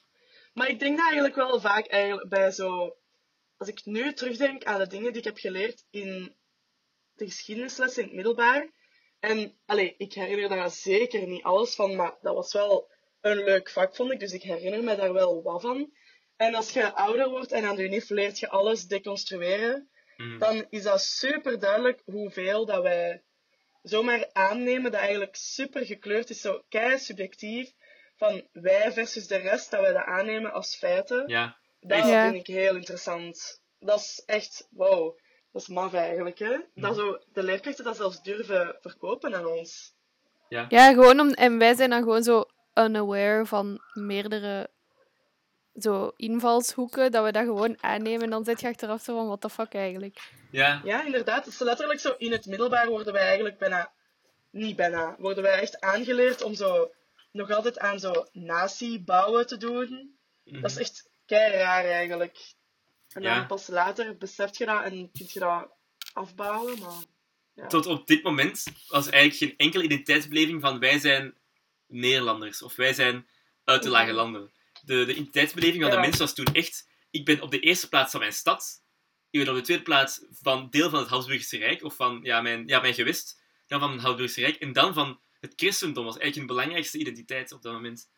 Maar 0.55 0.69
ik 0.69 0.79
denk 0.79 0.97
dat 0.97 1.07
eigenlijk 1.07 1.35
wel 1.35 1.61
vaak 1.61 1.87
eigenlijk 1.87 2.29
bij 2.29 2.51
zo... 2.51 2.97
Als 3.57 3.69
ik 3.69 3.85
nu 3.85 4.13
terugdenk 4.13 4.65
aan 4.65 4.79
de 4.79 4.87
dingen 4.87 5.09
die 5.13 5.19
ik 5.19 5.25
heb 5.25 5.39
geleerd 5.39 5.85
in 5.91 6.35
de 7.15 7.25
geschiedenisles 7.25 7.99
in 7.99 8.05
het 8.05 8.13
middelbaar. 8.13 8.69
En, 9.21 9.59
allee, 9.67 9.95
ik 9.99 10.13
herinner 10.13 10.49
daar 10.49 10.71
zeker 10.71 11.27
niet 11.27 11.43
alles 11.43 11.75
van, 11.75 11.97
maar 11.97 12.15
dat 12.23 12.35
was 12.35 12.53
wel 12.53 12.91
een 13.21 13.45
leuk 13.45 13.71
vak, 13.71 13.97
vond 13.97 14.13
ik. 14.13 14.21
Dus 14.21 14.33
ik 14.33 14.43
herinner 14.43 14.83
me 14.85 14.97
daar 14.97 15.13
wel 15.13 15.43
wat 15.43 15.61
van. 15.61 15.93
En 16.37 16.55
als 16.55 16.71
je 16.73 16.93
ouder 16.95 17.29
wordt 17.31 17.53
en 17.53 17.65
aan 17.65 17.77
de 17.77 17.83
UNIF 17.83 18.09
leert 18.09 18.39
je 18.39 18.49
alles 18.49 18.85
deconstrueren, 18.87 19.91
Mhm. 20.17 20.39
dan 20.39 20.67
is 20.71 20.83
dat 20.83 21.01
super 21.01 21.59
duidelijk 21.59 22.03
hoeveel 22.05 22.67
dat 22.67 22.83
wij 22.83 23.23
zomaar 23.83 24.31
aannemen 24.33 24.91
dat 24.93 25.01
eigenlijk 25.01 25.37
super 25.37 25.87
gekleurd 25.87 26.31
is, 26.31 26.41
zo 26.41 26.63
kei 26.69 26.99
subjectief, 26.99 27.73
van 28.17 28.49
wij 28.53 28.93
versus 28.93 29.27
de 29.27 29.37
rest, 29.37 29.71
dat 29.71 29.81
wij 29.81 29.93
dat 29.93 30.05
aannemen 30.05 30.53
als 30.53 30.77
feiten. 30.77 31.29
Ja, 31.29 31.59
Dat 31.81 32.07
Ja. 32.09 32.23
vind 32.31 32.49
ik 32.49 32.55
heel 32.55 32.75
interessant. 32.77 33.63
Dat 33.79 33.99
is 33.99 34.23
echt, 34.27 34.67
wow, 34.71 35.19
dat 35.53 35.63
is 35.63 35.69
maf 35.69 35.95
eigenlijk, 35.95 36.39
hè? 36.39 36.57
Dat 36.75 36.97
zo, 36.97 37.19
de 37.33 37.43
leerkrachten 37.43 37.85
dat 37.85 37.97
zelfs 37.97 38.23
durven 38.23 38.77
verkopen 38.81 39.35
aan 39.35 39.47
ons. 39.47 39.95
ja, 40.49 40.93
gewoon 40.93 41.21
om... 41.21 41.31
En 41.31 41.59
wij 41.59 41.75
zijn 41.75 41.91
dan 41.91 42.03
gewoon 42.03 42.23
zo 42.23 42.45
unaware 42.75 43.47
van 43.47 43.81
meerdere 43.93 44.71
zo 45.83 46.13
invalshoeken, 46.17 47.13
dat 47.13 47.25
we 47.25 47.33
dat 47.33 47.45
gewoon 47.45 47.83
aannemen. 47.83 48.23
En 48.23 48.31
dan 48.31 48.45
zit 48.45 48.61
je 48.61 48.69
achteraf 48.69 49.03
zo 49.03 49.17
van, 49.17 49.27
what 49.27 49.41
the 49.41 49.51
fuck 49.51 49.75
eigenlijk. 49.75 50.33
ja, 50.51 50.81
Ja, 50.85 51.05
inderdaad. 51.05 51.45
Het 51.45 51.55
is 51.55 51.61
letterlijk 51.61 52.01
zo, 52.01 52.15
in 52.19 52.33
het 52.33 52.47
middelbaar 52.47 52.89
worden 52.89 53.13
wij 53.13 53.27
eigenlijk 53.27 53.59
bijna, 53.59 53.91
niet 54.51 54.77
bijna, 54.77 55.17
worden 55.19 55.43
wij 55.43 55.61
echt 55.61 55.81
aangeleerd 55.81 56.43
om 56.43 56.55
zo, 56.55 56.91
nog 57.33 57.51
altijd 57.51 57.79
aan 57.79 57.99
zo 57.99 58.27
nazi-bouwen 58.33 59.47
te 59.47 59.57
doen. 59.57 60.19
mhm. 60.45 60.61
Dat 60.61 60.71
is 60.71 60.79
echt 60.79 61.09
kei 61.27 61.53
raar 61.53 61.85
eigenlijk. 61.85 62.57
En 63.13 63.23
dan 63.23 63.33
Ja. 63.33 63.45
pas 63.45 63.67
later 63.67 64.17
beseft 64.17 64.57
je 64.57 64.67
dat 64.67 64.83
en 64.85 65.11
kun 65.11 65.27
je 65.29 65.39
dat 65.41 65.69
afbouwen, 66.13 66.79
maar... 66.79 67.03
Ja. 67.55 67.67
tot 67.67 67.87
op 67.87 68.07
dit 68.07 68.23
moment 68.23 68.65
was 68.89 69.09
eigenlijk 69.09 69.37
geen 69.37 69.55
enkele 69.57 69.85
identiteitsbeleving 69.85 70.61
van 70.61 70.79
wij 70.79 70.99
zijn 70.99 71.35
Nederlanders 71.87 72.63
of 72.63 72.77
wij 72.77 72.93
zijn 72.95 73.27
uit 73.65 73.83
de 73.83 73.89
lage 73.89 74.13
landen. 74.13 74.51
De, 74.85 75.05
de 75.05 75.13
identiteitsbeleving 75.13 75.83
van 75.83 75.91
de 75.91 75.97
Ja. 75.97 76.03
mensen 76.03 76.21
was 76.21 76.35
toen 76.35 76.47
echt: 76.53 76.89
ik 77.11 77.25
ben 77.25 77.41
op 77.41 77.51
de 77.51 77.61
eerste 77.61 77.89
plaats 77.89 78.11
van 78.11 78.21
mijn 78.21 78.33
stad, 78.33 78.83
ik 79.31 79.41
ben 79.41 79.49
op 79.49 79.55
de 79.59 79.63
tweede 79.63 79.83
plaats 79.83 80.25
van 80.31 80.71
deel 80.71 80.91
van 80.91 80.99
het 80.99 81.09
Habsburgse 81.09 81.57
Rijk 81.57 81.83
of 81.83 81.95
van 81.97 82.21
ja, 82.23 82.41
mijn, 82.41 82.67
ja, 82.67 82.81
mijn 82.81 82.95
gewest, 82.95 83.41
dan 83.67 83.81
van 83.81 83.93
het 83.93 84.01
Habsburgse 84.01 84.41
Rijk 84.41 84.57
en 84.57 84.73
dan 84.73 84.95
van 84.95 85.21
het 85.41 85.53
christendom 85.57 86.05
was 86.05 86.17
eigenlijk 86.19 86.49
hun 86.49 86.57
belangrijkste 86.57 86.99
identiteit 86.99 87.53
op 87.53 87.63
dat 87.63 87.73
moment. 87.73 88.09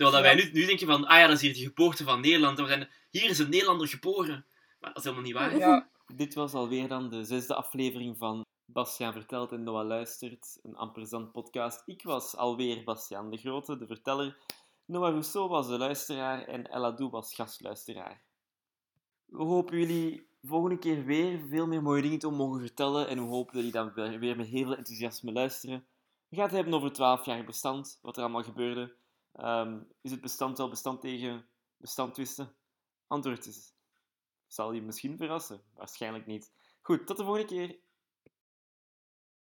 Terwijl 0.00 0.22
dat 0.22 0.32
wij 0.34 0.44
nu, 0.44 0.50
nu 0.52 0.66
denken 0.66 0.86
van, 0.86 1.06
ah 1.06 1.18
ja, 1.18 1.26
dat 1.26 1.36
is 1.36 1.42
hier 1.42 1.52
de 1.52 1.60
geboorte 1.60 2.04
van 2.04 2.20
Nederland. 2.20 2.58
We 2.58 2.66
zijn, 2.66 2.88
hier 3.10 3.30
is 3.30 3.38
een 3.38 3.50
Nederlander 3.50 3.88
geboren. 3.88 4.46
Maar 4.78 4.92
dat 4.92 4.96
is 4.96 5.02
helemaal 5.04 5.24
niet 5.24 5.34
waar. 5.34 5.56
Ja, 5.56 5.88
Dit 6.14 6.34
was 6.34 6.54
alweer 6.54 6.88
dan 6.88 7.08
de 7.08 7.24
zesde 7.24 7.54
aflevering 7.54 8.18
van 8.18 8.44
Bastiaan 8.64 9.12
Vertelt 9.12 9.52
en 9.52 9.62
Noah 9.62 9.86
Luistert, 9.86 10.58
een 10.62 10.76
amperzand 10.76 11.32
podcast. 11.32 11.82
Ik 11.86 12.02
was 12.02 12.36
alweer 12.36 12.84
Bastiaan 12.84 13.30
de 13.30 13.36
Grote, 13.36 13.76
de 13.76 13.86
verteller. 13.86 14.36
Noah 14.84 15.10
Rousseau 15.10 15.48
was 15.48 15.68
de 15.68 15.78
luisteraar 15.78 16.42
en 16.42 16.74
Eladou 16.74 17.10
was 17.10 17.34
gastluisteraar. 17.34 18.22
We 19.24 19.42
hopen 19.42 19.78
jullie 19.78 20.26
volgende 20.42 20.78
keer 20.78 21.04
weer 21.04 21.40
veel 21.48 21.66
meer 21.66 21.82
mooie 21.82 22.02
dingen 22.02 22.18
te 22.18 22.30
mogen 22.30 22.60
vertellen 22.60 23.08
en 23.08 23.16
we 23.16 23.30
hopen 23.30 23.54
dat 23.54 23.82
jullie 23.82 23.92
dan 23.94 24.18
weer 24.20 24.36
met 24.36 24.46
heel 24.46 24.64
veel 24.64 24.76
enthousiasme 24.76 25.32
luisteren. 25.32 25.84
We 26.28 26.36
gaan 26.36 26.44
het 26.44 26.54
hebben 26.54 26.74
over 26.74 26.88
het 26.88 27.20
12-jarig 27.20 27.44
bestand, 27.44 27.98
wat 28.02 28.16
er 28.16 28.22
allemaal 28.22 28.42
gebeurde. 28.42 28.98
Ehm, 29.32 29.82
is 30.00 30.10
het 30.10 30.20
bestand 30.20 30.58
wel 30.58 30.68
bestand 30.68 31.00
tegen 31.00 31.46
bestandtwisten? 31.76 32.54
Antwoord 33.06 33.46
is 33.46 33.74
zal 34.52 34.72
je 34.72 34.82
misschien 34.82 35.16
verrassen. 35.16 35.62
Waarschijnlijk 35.74 36.26
niet. 36.26 36.52
Goed, 36.80 37.06
tot 37.06 37.16
de 37.16 37.24
volgende 37.24 37.48
keer. 37.48 37.78